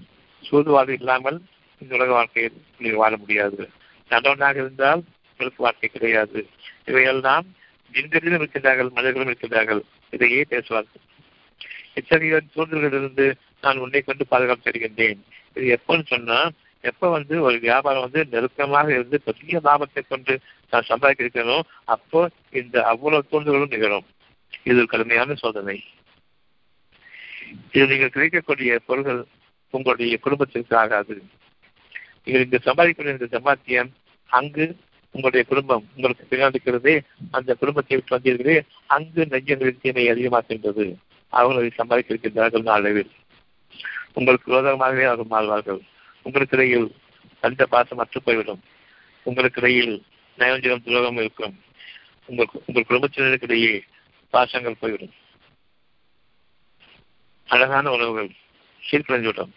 [0.44, 1.42] சூதுவாது இல்லாமல்
[1.82, 3.70] இந்த உலக வாழ்க்கையில் நீங்கள் வாழ முடியாது.
[4.12, 6.40] நல்லவனாக இருந்தால் உங்களுக்கு வாழ்க்கை கிடையாது.
[6.86, 7.46] இவையெல்லாம்
[7.94, 9.82] ஜிந்தரிலும் இருக்கின்றார்கள் மனிதர்களும் இருக்கின்றார்கள்.
[10.10, 11.04] இதையே பேசுவார்கள்.
[11.94, 13.26] இத்தகைய சூழ்நிலையிலிருந்து
[13.62, 15.20] நான் உன்னை கொண்டு பாதுகாப்பு தருகின்றேன்
[15.56, 16.40] இது எப்போன்னு சொன்னா
[16.84, 20.34] எப்ப வந்து ஒரு வியாபாரம் வந்து நெருக்கமாக இருந்து பெரிய லாபத்தை கொண்டு
[20.70, 24.06] நான் சம்பாதிக்கிறேனோ அப்போ இந்த அவ்வளவு தூண்டுகளும் நிகழும்.
[24.64, 25.78] இது ஒரு கடுமையான சோதனை.
[27.72, 29.22] இது நீங்கள் கிடைக்கக்கூடிய பொருள்கள்
[29.74, 31.16] உங்களுடைய குடும்பத்திற்கு ஆகாது
[32.24, 33.92] நீங்கள் இங்கு சம்பாதிக்கக்கூடிய இந்த சம்பாத்தியம்
[34.30, 34.66] அங்கு
[35.16, 36.96] உங்களுடைய குடும்பம் உங்களுக்கு பின்னாடிக்கிறதே
[37.32, 40.88] அந்த குடும்பத்தை விட்டு வந்தீர்களே அங்கு நெஞ்சங்களின் தீமை அதிகமாகின்றது
[41.34, 43.12] அவர்கள் அதை சம்பாதிக்க இருக்கின்றார்கள் அளவில்
[44.14, 45.82] உங்களுக்கு விரோதமாகவே அவர்கள் மாறுவார்கள்.
[46.22, 46.88] உங்களுக்கு இடையில்
[47.44, 48.62] அந்த பாசம் அற்று போய்விடும்.
[49.24, 49.96] உங்களுக்கு இடையில்
[50.38, 51.56] நயவஞ்சகம் துரோகம் இருக்கும்.
[52.30, 53.74] உங்கள் உங்கள் குடும்பத்தினருக்கிடையே
[54.34, 55.14] பாசங்கள் போய்விடும்.
[57.48, 58.30] அழகான உணவுகள்
[58.92, 59.50] சீர்குலைந்துவிடும்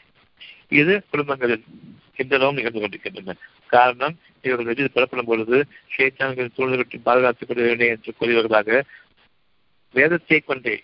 [0.68, 1.64] இது குடும்பங்களில்
[2.16, 3.36] எந்தளவும் நிகழ்ந்து கொண்டிருக்கின்றன.
[3.66, 5.66] காரணம் இவர்கள் வெளியில் புறப்படும் பொழுது
[5.96, 8.82] ஷேத்தான்கள் சூழல்களை பாதுகாத்துக் கொள்ள வேண்டும் என்று கூறியவர்களாக
[9.92, 10.82] வேதத்தை கொண்டே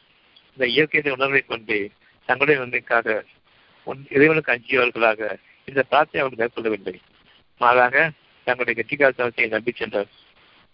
[0.50, 1.90] இந்த இயற்கை உணர்வை கொண்டே
[2.26, 3.24] தங்களுடைய நன்மைக்காக
[4.10, 6.94] இறைவனுக்கு அஞ்சியவர்களாக இந்த பிரார்த்தனை அவர்கள் மேற்கொள்ளவில்லை.
[7.58, 8.10] மாறாக
[8.44, 10.06] தங்களுடைய கெட்டிக்காலத்தை நம்பி சென்றார்.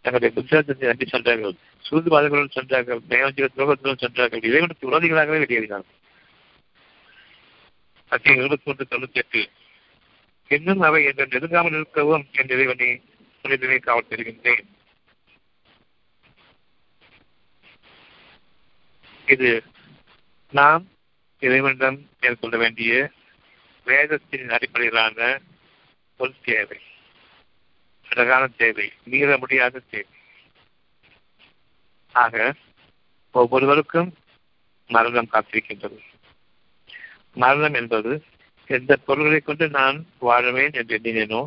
[0.00, 1.54] தங்களுடைய புத்தாந்தத்தை நம்பி சென்றார்கள்.
[1.90, 3.00] சூதுவாதங்களுடன் சென்றார்கள்.
[3.08, 4.40] மேலஞ்சிய துரோகத்துடன் சென்றார்கள்.
[4.42, 6.00] இறைவனுக்கு விரோதிகளாகவே வெளியேறினார்கள்.
[8.12, 9.50] அத்தியம் இருபத்தி ஒன்று தொண்ணூத்தி எட்டு
[10.48, 13.02] இன்னும் அவை என்று நெருங்காமல் இருக்கவும் என் இறைவனை
[13.42, 14.66] புனிதனை காவல் தெரிகின்றேன்.
[19.26, 19.62] இது
[20.50, 20.88] நாம்
[21.38, 23.10] இறைவனிடம் மேற்கொள்ள வேண்டிய
[23.84, 25.40] வேதத்தின் அடிப்படையிலான
[26.16, 26.78] ஒரு தேவை.
[28.08, 28.92] அழகான தேவை.
[29.04, 30.10] மீற முடியாத தேவை.
[32.12, 32.54] ஆக
[33.32, 34.14] ஒவ்வொருவருக்கும்
[34.88, 36.10] மரணம் காத்திருக்கின்றது.
[37.32, 38.22] மரணம் என்பது
[38.66, 41.46] எந்த பொருள்களை கொண்டு நான் வாழுவேன் என்று எண்ணினேனோ?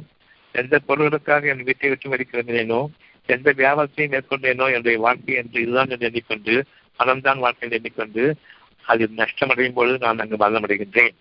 [0.51, 2.87] எந்த பொருள்களுக்காக என் வீட்டை விட்டு மறிக்கிறேனோ
[3.25, 6.65] எந்த வியாபாரத்தையும் மேற்கொண்டேனோ என்னுடைய வாழ்க்கை என்று இதுதான் என்று எண்ணிக்கொண்டு
[6.99, 8.35] மனம்தான் வாழ்க்கை என்று எண்ணிக்கொண்டு
[8.81, 11.15] அதில் நஷ்டமடையும் பொழுது நான் அங்கு மரணமடைகின்றேன்.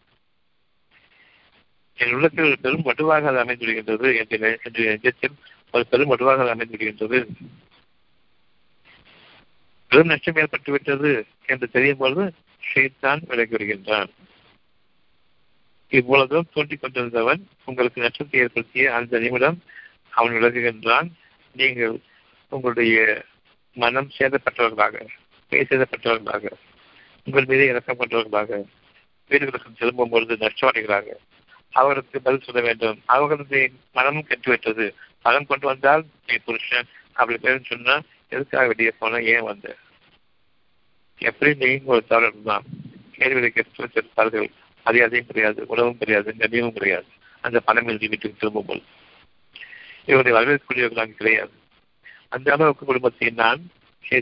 [1.97, 4.39] என் உள்ளத்தில் ஒரு பெரும் வடுவாக அது அமைந்துவிடுகின்றது என்று
[4.73, 5.35] நெஞ்சத்தில்
[5.71, 7.27] ஒரு பெரும் வடுவாக அது அமைந்துவிடுகின்றது.
[9.89, 12.33] பெரும் நஷ்டம் ஏற்பட்டுவிட்டது என்று தெரியும் பொழுது
[12.75, 14.11] ஷெய்தான் விலகி வருகின்றான்
[15.99, 19.59] இவ்வளவும் தோண்டிக் கொண்டிருந்தவன் உங்களுக்கு நஷ்டத்தை ஏற்படுத்திய அந்த நிமிடம்
[20.19, 21.09] அவன் விலகுகின்றான்.
[21.59, 21.95] நீங்கள்
[22.49, 22.97] உங்களுடைய
[23.77, 24.97] மனம் சேதப்பட்டவர்களாக
[25.49, 26.51] பெயர் சேதப்பட்டவர்களாக
[27.27, 28.61] உங்கள் மீது இறக்கம் கொண்டவர்களாக
[29.31, 31.17] வீடுகளுக்கு திரும்பும் பொழுது நஷ்டவாளிகளாக
[31.81, 32.99] அவருக்கு பதில் சொல்ல வேண்டும்.
[33.15, 33.61] அவர்களது
[33.93, 34.87] மனமும் கெட்டுவிட்டது.
[35.23, 37.95] மனம் கொண்டு வந்தால் நீ புருஷன் அப்படி பேருன்னு சொன்னா
[38.29, 39.21] எதுக்காக வெளியே போன?
[39.33, 39.69] ஏன் வந்த?
[41.21, 42.67] எப்படி நீங்க ஒரு தவறு தான்
[43.17, 44.49] கேள்விகளை கேட்டு வச்சிருப்பார்கள்.
[44.87, 47.09] மரியாதையும் கிடையாது உணவும் கிடையாது கண்ணியமும் கிடையாது.
[47.45, 48.83] அந்த பணம் எழுதி வீட்டுக்கு திரும்பும் போது
[50.11, 51.55] இவருடைய வரவேற்கக்கூடியவர்களாக கிடையாது.
[52.35, 53.63] அந்த அளவுக்கு குடும்பத்தை நான்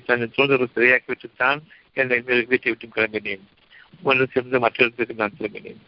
[0.08, 1.60] தன் சூழ்நிலை சரியாக்கி விட்டுத்தான்
[2.00, 2.18] என்னை
[2.50, 3.44] வீட்டை விட்டு கிளம்பினேன்.
[4.08, 5.80] ஒன்று சேர்ந்து மற்றொருத்துக்கு நான் திரும்பினேன்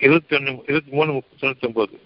[0.00, 1.10] இருபத்தி ஒன்று இருபத்தி மூணு
[1.40, 1.96] தொண்ணூத்தி ஒன்பது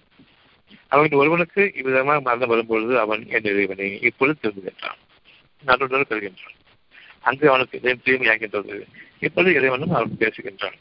[0.95, 5.01] அவன் ஒருவனுக்கு இவ்விதமாக மரணம் வரும்பொழுது அவன் என் இறைவனை இப்பொழுது திரும்புகின்றான்
[5.65, 6.57] நடுவுடன் பெறுகின்றான்
[7.29, 8.77] அங்கு அவனுக்கு இதயம் தூய்மையாகின்றது.
[9.27, 10.79] இப்பொழுது இறைவனும் அவன் பேசுகின்றான்.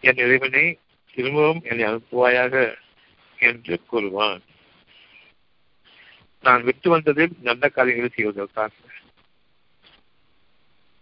[0.00, 0.78] என் இறைவனை
[1.16, 2.54] திரும்பவும் என்னை அனுப்புவாயாக
[3.38, 4.42] என்று கூறுவான்.
[6.44, 8.72] நான் விட்டு வந்ததில் நல்ல காரியங்களை செய்வதற்காக.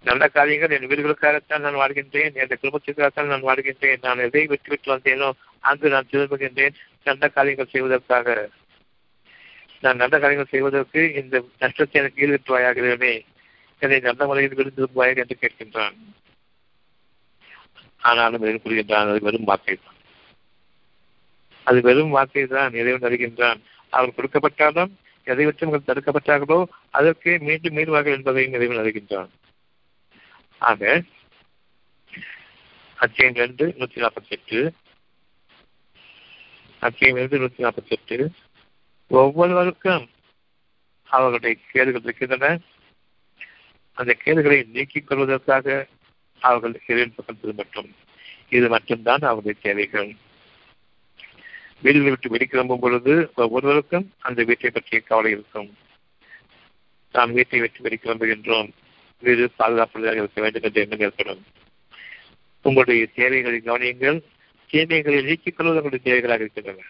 [0.04, 4.02] நல்ல காரியங்கள் என் வீடுகளுக்காகத்தான் நான் வாழ்கின்றேன் என் குடும்பத்திற்காகத்தான் நான் வாழ்கின்றேன்.
[4.02, 5.28] நான் எதை விட்டு விட்டு வந்தேனோ
[5.60, 6.76] அங்கு நான் திரும்புகின்றேன்.
[7.04, 8.36] நல்ல காரியங்கள் செய்வதற்காக.
[9.80, 13.14] நான் நல்ல காரியங்கள் செய்வதற்கு இந்த நஷ்டத்தை எனக்கு ஈடுபட்டுவாயாகிறேனே
[13.82, 15.96] என்னை நல்ல முறையில் விடுத்திருப்பாயாக என்று கேட்கின்றான்.
[18.02, 19.96] ஆனாலும் எது புரிகின்றான் அது வெறும் வார்த்தை தான்.
[21.62, 23.60] அது வெறும் வார்த்தை தான் இறைவன் அறிகின்றான்.
[23.90, 24.92] அவர் கொடுக்கப்பட்டாலும்
[25.24, 29.30] எதை வச்சு அவர்கள் தடுக்கப்பட்டார்களோ அதற்கு மீண்டும் மீறுவார்கள் என்பதையும் இறைவன் அறிகின்றான்.
[30.58, 31.02] ஆக
[32.98, 34.60] அத்தியம் ரெண்டு நூத்தி நாற்பத்தி எட்டு
[36.78, 38.30] அத்தியம் ரெண்டு நூத்தி நாற்பத்தி எட்டு
[39.10, 40.10] ஒவ்வொருவருக்கும்
[41.04, 42.58] அவர்களுடைய கேடுகள் இருக்கின்றன.
[43.94, 45.86] அந்த கேடுகளை நீக்கிக் கொள்வதற்காக
[46.40, 47.90] அவர்கள் இறைவன் பக்கம் திரும்பட்டும்
[48.48, 50.14] இது மட்டும்தான் அவருடைய தேவைகள்.
[51.82, 55.76] வீடுகளை விட்டு வெளி கிளம்பும் பொழுது ஒவ்வொருவருக்கும் அந்த வீட்டை பற்றிய கவலை இருக்கும்.
[57.12, 58.70] நாம் வீட்டை விட்டு வெளி கிளம்புகின்றோம்.
[59.20, 61.44] வீடு பாதுகாப்புள்ளதாக இருக்க வேண்டும் என்ற எண்ணம் ஏற்படும்.
[62.62, 64.22] உங்களுடைய தேவைகளை கவனியுங்கள்.
[64.70, 66.82] தீமைகளை நீக்கிக் கொள்வது உங்களுடைய தேவைகளாக இருக்கின்றன.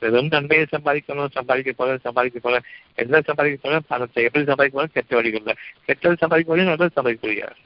[0.00, 2.64] வெறும் நன்மையை சம்பாதிக்கணும் சம்பாதிக்க போகிறோம் சம்பாதிக்க போகிறோம்
[2.94, 5.56] என்ன சம்பாதிக்க போகிறோம் பணத்தை எப்படி சம்பாதிக்க போகிறோம் கெட்ட வழிகள்ல.
[5.84, 7.56] கெட்டது சம்பாதிக்க முடியும் நல்லது சம்பாதிக்க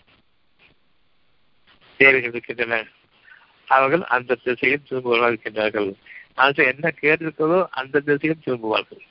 [2.00, 2.74] தேவைகள் இருக்கின்றன
[3.68, 5.90] அவர்கள் அந்த திசையில் திரும்புவதாக இருக்கின்றார்கள்.
[6.40, 9.02] ஆனால் என்ன கேட்டிருக்கிறதோ அந்த திசையில் திரும்புவார்கள்.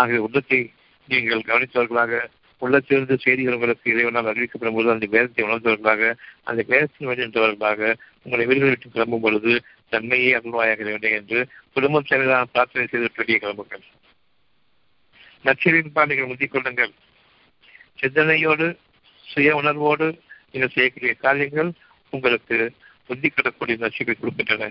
[0.00, 0.60] ஆகிய உள்ளத்தை
[1.08, 2.20] நீங்கள் கவனித்தவர்களாக
[2.62, 6.02] உள்ளத்திலிருந்து செய்திகள் உங்களுக்கு இறைவனால் அறிவிக்கப்படும் பொழுது அந்த வேதத்தை உணர்ந்தவர்களாக
[6.48, 7.80] அந்த வேதத்தின் வழிந்தவர்களாக
[8.24, 9.52] உங்களை வீடுகளை விட்டு கிளம்பும் பொழுது
[9.92, 11.40] தன்மையே அருள்வாயாக வேண்டும் என்று
[11.74, 13.84] குடும்பம் செயலான பிரார்த்தனை செய்து வெளியே கிளம்புங்கள்.
[15.44, 16.92] நச்சரின் பாண்டிகள் முந்திக் கொள்ளுங்கள்.
[17.98, 18.66] சிந்தனையோடு
[19.26, 20.06] சுய உணர்வோடு
[20.52, 21.70] நீங்கள் செய்யக்கூடிய காரியங்கள்
[22.10, 22.56] உங்களுக்கு
[23.06, 24.70] புத்தி கட்டக்கூடிய நச்சுகளை கொடுக்கின்றன.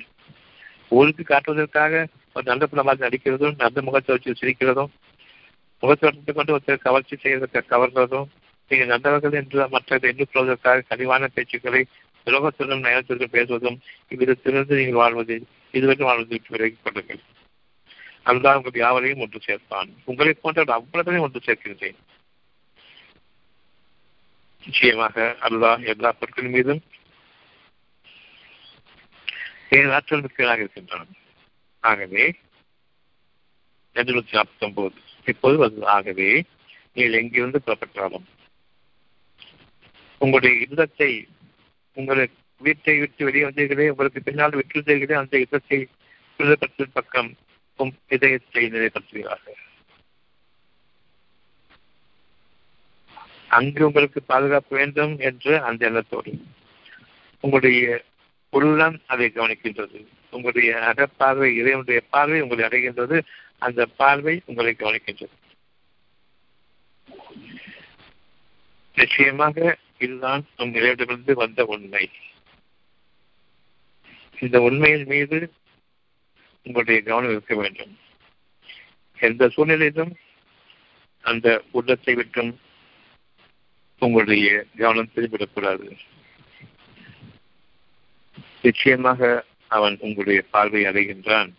[0.97, 4.91] ஊருக்கு காட்டுவதற்காக ஒரு நல்ல படமாக நடிக்கிறதும் நல்ல முகத்தை வச்சு சிரிக்கிறதும்
[5.83, 8.29] முகத்தோட்டத்தை கொண்டு ஒருத்தர் கவர்ச்சி செய்வதற்கு கவர்வதும்
[8.71, 11.81] நீங்கள் நல்லவர்கள் என்று மற்றதை எண்ணிக் கொள்வதற்காக கனிவான பேச்சுக்களை
[12.25, 13.77] துரோகத்துடன் நயனத்துடன் பேசுவதும்
[14.07, 15.35] இவ்விதத்திலிருந்து நீங்கள் வாழ்வது
[15.71, 17.21] இதுவரை வாழ்வது விட்டு விலகிக் கொள்ளுங்கள்.
[18.23, 19.89] அதுதான் உங்கள் யாவரையும் ஒன்று சேர்ப்பான்.
[20.05, 21.99] உங்களை போன்ற அவ்வளவையும் ஒன்று சேர்க்கின்றேன்.
[24.65, 26.81] நிச்சயமாக அல்லாஹ் எல்லா பொருட்களின் மீதும்
[29.95, 31.11] ஆற்றல் மிக்கதாக இருக்கின்றான்.
[31.83, 32.23] ஆகவே
[33.95, 36.29] எழுநூத்தி நாற்பத்தி ஒன்பது இப்போது வந்து ஆகவே
[36.93, 38.27] நீங்கள் எங்கிருந்து புறப்பட்டாலும்
[40.21, 41.11] உங்களுடைய இல்லத்தை
[41.97, 42.25] உங்களை
[42.61, 45.79] வீட்டை விட்டு வெளியே வந்தீர்களே உங்களுக்கு பின்னால் விட்டுள்ளீர்களே அந்த இல்லத்தை
[46.93, 47.31] பக்கம்
[48.07, 49.59] இதயத்தை நிலைப்படுத்துகிறார்கள்
[53.51, 56.31] அங்கு உங்களுக்கு பாதுகாப்பு வேண்டும் என்று அந்த எண்ணத்தோடு.
[57.41, 58.03] உங்களுடைய
[58.49, 59.99] உள்ளம் அதை கவனிக்கின்றது.
[60.31, 63.17] உங்களுடைய அகப்பார்வை இறைவனுடைய பார்வை உங்களை அடைகின்றது.
[63.57, 65.35] அந்த பார்வை உங்களை கவனிக்கின்றது.
[68.95, 72.09] நிச்சயமாக இதுதான் நம் இறைவனிடமிருந்து வந்த உண்மை.
[74.39, 75.39] இந்த உண்மையின் மீது
[76.63, 77.93] உங்களுடைய கவனம் இருக்க வேண்டும்.
[79.19, 80.13] எந்த சூழ்நிலையிலும்
[81.21, 82.51] அந்த உள்ளத்தை விட்டும்
[84.05, 85.97] உங்களுடைய கவனம் திரும்பிடக்கூடாது
[88.61, 91.51] நிச்சயமாக அவன் உங்களுடைய பார்வை அடைகின்றான்.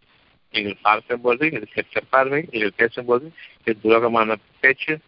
[0.53, 3.33] நீங்கள் பார்க்கும்போது இது கெட்ட பார்வை நீங்கள் பேசும்போது
[3.65, 4.99] இது துரோகமான பேச்சு.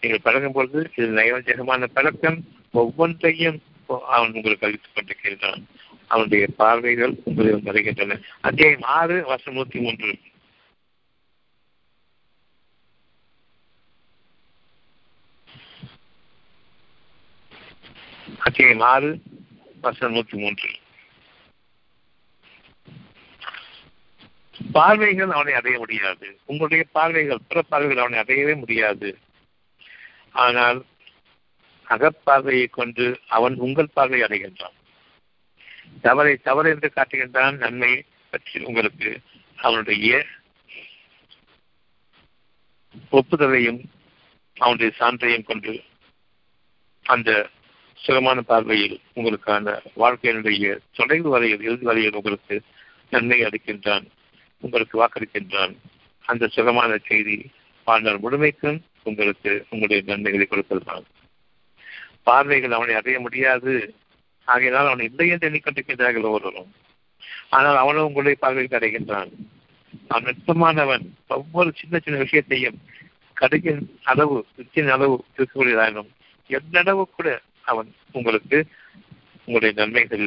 [0.00, 2.44] நீங்கள் பழகும்போது இது நயோஜகமான பழக்கம்.
[2.72, 5.62] ஒவ்வொன்றையும் அவன் உங்களுக்கு அளித்துக் கொண்டிருக்கின்றான்.
[6.06, 8.18] அவனுடைய பார்வைகள் உங்களிடம் வருகின்றன.
[8.40, 10.18] அத்தியாயம் ஆறு வருஷம் நூத்தி மூன்று.
[18.46, 19.08] அத்தியாயம் ஆறு
[19.80, 20.68] வருஷம் நூத்தி மூன்று
[24.76, 26.26] பார்வைகள் அவனை அடைய முடியாது.
[26.50, 29.10] உங்களுடைய பார்வைகள் பிற பார்வைகள் அவனை அடையவே முடியாது.
[30.44, 30.78] ஆனால்
[31.86, 34.76] அகப்பார்வையை கொண்டு அவன் உங்கள் பார்வை அடைகின்றான்.
[36.06, 37.92] தவறை தவறு என்று காட்டுகின்றான் நன்மை
[38.32, 39.10] பற்றி உங்களுக்கு
[39.58, 40.24] அவனுடைய
[43.12, 43.80] ஒப்புதலையும்
[44.56, 45.72] அவனுடைய சான்றையும் கொண்டு
[47.06, 47.30] அந்த
[48.04, 52.56] சுகமான பார்வையில் உங்களுக்கான வாழ்க்கையினுடைய தொலைவு வரையில் இறுதி வரையில் உங்களுக்கு
[53.10, 54.06] நன்மை அளிக்கின்றான்
[54.62, 55.74] உங்களுக்கு வாக்களிக்கின்றான்.
[56.24, 57.36] அந்த சுகமான செய்தி
[57.86, 61.06] வாழ்நாள் முழுமைக்கும் உங்களுக்கு உங்களுடைய நன்மைகளை கொடுப்பதுதான்
[62.22, 63.74] பார்வைகள் அவனை அடைய முடியாது.
[64.48, 66.70] ஆகையினால் அவன் இல்லை என்று எண்ணிக்கொண்டிருக்கின்றார்கள் ஒவ்வொருவரும்.
[67.48, 69.30] ஆனால் அவனும் உங்களுடைய பார்வைக்கு அடைகின்றான்
[70.08, 72.78] அவன் நுட்பமானவன் ஒவ்வொரு சின்ன சின்ன விஷயத்தையும்
[73.36, 76.10] கடுகின் அளவு வித்தின் அளவு இருக்கக்கூடியதாயினும்
[76.50, 77.28] எந்தளவு கூட
[77.72, 78.58] அவன் உங்களுக்கு
[79.46, 80.26] உங்களுடைய நன்மைகள்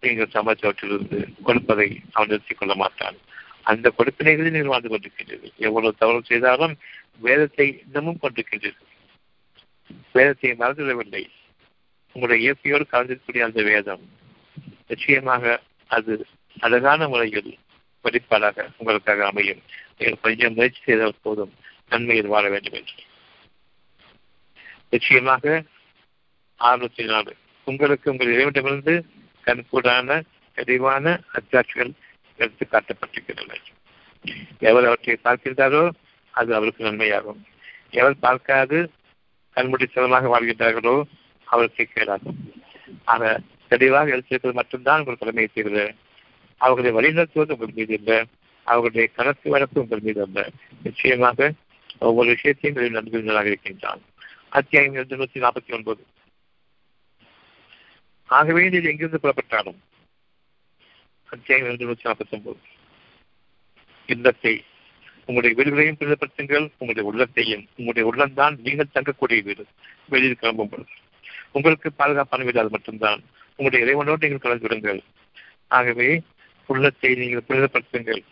[0.00, 3.18] நீங்கள் சமாச்சாரத்திலிருந்து கொடுப்பதை அவன் நிறுத்திக் கொள்ள மாட்டான்.
[3.62, 5.54] அந்த கொடுப்பினைகளில் நீங்கள் வாழ்ந்து கொண்டிருக்கின்றீர்கள்.
[5.56, 6.74] எவ்வளவு தவறு செய்தாலும்
[7.18, 8.90] வேதத்தை இன்னமும் கொண்டிருக்கின்றீர்கள்.
[10.12, 11.24] வேதத்தை மறந்துவிடவில்லை.
[12.12, 14.04] உங்களுடைய இயற்கையோடு கலந்திருக்கக்கூடிய அந்த வேதம்
[14.88, 16.26] நிச்சயமாக அது
[16.60, 17.58] அழகான முறையில்
[18.04, 19.62] வெளிப்பாடாக உங்களுக்காக அமையும்.
[19.98, 21.52] நீங்கள் கொஞ்சம் முயற்சி செய்தால் போதும்.
[21.88, 23.02] நன்மையில் வாழ வேண்டும் என்று.
[24.90, 25.64] நிச்சயமாக
[26.60, 29.04] அறுநூத்தி நாலு உங்களுக்கு உங்கள் இறைவனிடமிருந்து
[29.44, 30.22] கண்கூடான
[30.54, 31.92] தெளிவான அச்சாட்சிகள்
[32.36, 33.54] எடுத்து காட்டப்பட்டிருக்கின்றன.
[34.58, 35.90] எவர் அவற்றை பார்க்கின்றாரோ
[36.30, 37.40] அது அவருக்கு நன்மையாகும்.
[37.90, 38.90] எவர் பார்க்காது
[39.56, 41.02] கண்முடி சிறமாக வாழ்கின்றார்களோ
[41.44, 42.38] அவருக்கு கேடாகும்.
[43.04, 45.94] ஆக தெளிவாக எடுத்திருக்கிறது மட்டும்தான் உங்கள் கடமையை செய்வது
[46.56, 48.24] அவர்களை வழிநடத்துவது உங்கள் மீது இல்லை
[48.62, 50.48] அவர்களுடைய கணக்கு வழக்கு உங்கள் மீது அல்ல
[50.82, 51.52] நிச்சயமாக
[51.98, 54.00] ஒவ்வொரு விஷயத்தையும் நன்றியாக இருக்கின்றான்.
[54.48, 56.06] அத்தியாயம் இரண்டு நூற்றி நாற்பத்தி ஒன்பது.
[58.30, 59.80] ஆகவே நீர் எங்கிருந்து புறப்பட்டாலும்
[61.28, 62.60] அத்தியாயம் இரண்டு நூற்றி நாற்பத்தி ஒன்பது
[64.06, 64.64] இல்லத்தை
[65.26, 69.64] உங்களுடைய வீடுகளையும் பிரிதப்படுத்துங்கள் உங்களுடைய உள்ளத்தையும் உங்களுடைய உள்ளம்தான் நீங்கள் தங்கக்கூடிய வீடு.
[70.08, 70.94] வெளியில் கிளம்பும் பொழுது
[71.52, 73.20] உங்களுக்கு பாதுகாப்பான வீடு அது மட்டும்தான்
[73.56, 75.00] உங்களுடைய இறைவனோடு நீங்கள் கலந்து விடுங்கள்.
[75.68, 76.08] ஆகவே
[76.66, 78.22] உள்ளத்தை நீங்கள் புனிதப்படுத்துங்கள்.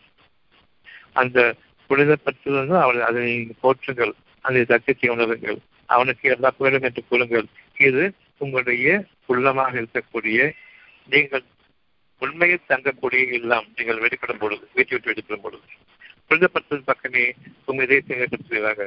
[1.12, 1.38] அந்த
[1.90, 4.12] புனிதப்படுத்துவது அவள் அதை நீங்கள் போற்றுங்கள்.
[4.40, 5.59] அந்த தக்கத்தை உணருங்கள்.
[5.86, 7.47] அவனுக்கு எல்லா புகழும் என்று கூறுங்கள்.
[7.78, 8.05] இது
[8.38, 10.39] உங்களுடைய உள்ளமாக இருக்கக்கூடிய
[11.11, 11.45] நீங்கள்
[12.22, 15.64] உண்மையில் தங்கக்கூடிய எல்லாம் நீங்கள் வெளிப்படும் பொழுது வீட்டை விட்டு வெளிப்படும் பொழுது.
[16.28, 17.24] புரிதப்பட்டது பக்கமே
[17.64, 18.80] உங்கள் இதயத்தை ஏற்படுத்துவதாக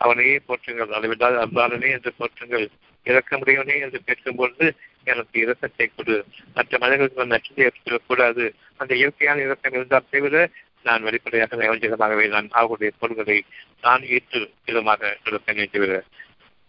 [0.00, 2.66] அவனையே போற்றுங்கள் அளவில்லாத அவ்வாறனே என்று போற்றுங்கள்
[3.06, 4.66] இறக்கமுடையவனே என்று கேட்கும்பொழுது
[5.04, 6.16] எனக்கு இறக்கத்தை கொடு.
[6.54, 8.44] மற்ற மனிதர்களுக்கு நச்சத்தை ஏற்படக்கூடாது
[8.76, 10.36] அந்த இயற்கையான இறக்கம் இருந்தால் தவிர
[10.82, 13.38] நான் வெளிப்படையாக நயவஞ்சகமாகவே நான் அவர்களுடைய பொருள்களை
[13.80, 16.00] நான் ஏற்று விதமாக இறக்கங்களை என்று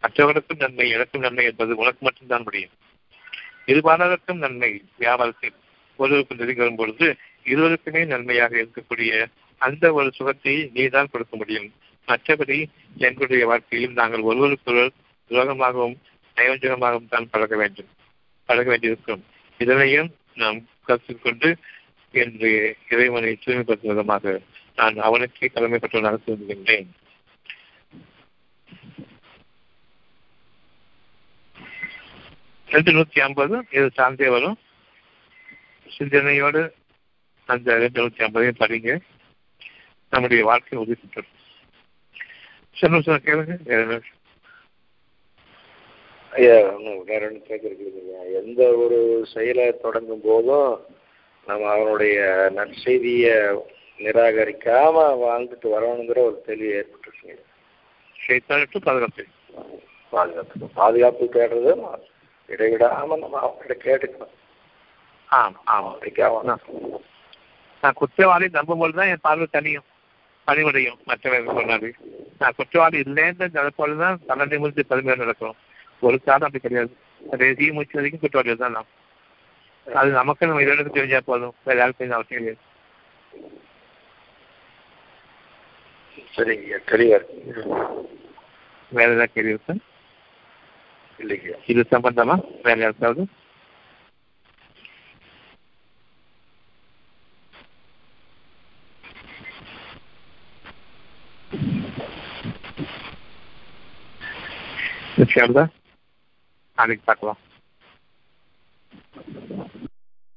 [0.04, 2.74] மற்றவர்களுக்கும் நன்மை எனக்கும் நன்மை என்பது உனக்கு மட்டும்தான் முடியும்.
[3.68, 4.72] இருபாலருக்கும் நன்மை.
[5.00, 5.58] வியாபாரத்தில்
[6.00, 7.08] ஒருவருக்கு நெருங்கி வரும் பொழுது
[7.44, 9.12] இருவருக்குமே நன்மையாக இருக்கக்கூடிய
[9.62, 11.70] அந்த ஒரு சுகத்தை நீதான் கொடுக்க முடியும்.
[12.08, 12.58] மற்றபடி
[12.98, 14.98] எங்களுடைய வாழ்க்கையில் நாங்கள் ஒருவருக்கொருவர்
[15.30, 15.98] துரோகமாகவும்
[16.36, 17.90] நயவஞ்சகமாகவும் தான் பழக வேண்டும்.
[18.46, 19.24] பழக வேண்டியிருக்கும்.
[19.58, 21.50] இதனையும் நாம் கருத்தில் கொண்டு
[22.12, 22.52] என்று
[22.90, 24.42] இறைவனை தூய்மைப்படுத்தும் விதமாக
[24.76, 26.88] நான் அவனுக்கே கடமைப்பட்டவனாக திரும்புகின்றேன்
[32.72, 34.58] ரெண்டு நூத்தி ஐம்பது இது சார்ந்தே வரும்.
[35.98, 36.62] சிந்தனையோடு
[37.46, 39.00] அந்த ரெண்டு நூத்தி ஐம்பதையும் படிங்க.
[40.10, 41.36] நம்முடைய வாழ்க்கை உறுதி பெற்றது
[42.72, 44.00] சொல்லுங்க சார் கேளுங்க
[46.32, 48.02] ஐயா ஒன்றும் வேற ஒன்றும் கேட்கறது
[48.42, 48.98] எந்த ஒரு
[49.34, 50.74] செயலை தொடங்கும் போதும்
[51.48, 52.18] நம்ம அவனுடைய
[52.56, 53.36] நற்செய்தியை
[53.98, 57.38] நிராகரிக்காம வாழ்ந்துட்டு வரணுங்கிற ஒரு தெளிவு ஏற்பட்டுருச்சுங்க.
[58.48, 59.24] பாதுகாப்பு
[60.10, 60.68] பாதுகாப்பு.
[60.74, 61.74] பாதுகாப்பு தேடுறது
[62.50, 64.34] இடைவிடாம நம்ம அவங்ககிட்ட கேட்டுக்கணும்.
[65.30, 66.52] ஆம் ஆமாம் அதுக்கு அவன்
[67.84, 69.88] நான் குற்றவாளி நம்பும்போது தான் என் பார்வை தனியும்
[70.48, 71.90] பணிவுடையும் மற்றவர்கள் சொன்னாரு
[72.42, 75.58] நான் குற்றவாளி இல்லைன்ற நடப்போது தான் பன்னெண்டு முடிச்சு பதினேழு நடக்கும்.
[76.02, 76.92] ஒரு காலம் அப்படி கிடையாது.
[77.32, 78.94] கடைசி மூச்சு வரைக்கும் குற்றவாளி தான் நாம்
[79.88, 81.54] அது நமக்கு நம்ம இதற்கு தெரிஞ்சா போதும்.
[81.68, 82.64] வேற யாருக்கு தெரிஞ்ச அவசியம் கிடையாது
[86.36, 87.20] சரிங்க தெளிவா
[88.92, 89.74] வேற ஏதாவது கேள்வி இருக்கு?
[91.18, 93.28] Civil Sampadama, where you have
[105.18, 105.70] Dışarıda
[106.76, 107.36] Hanik Takla.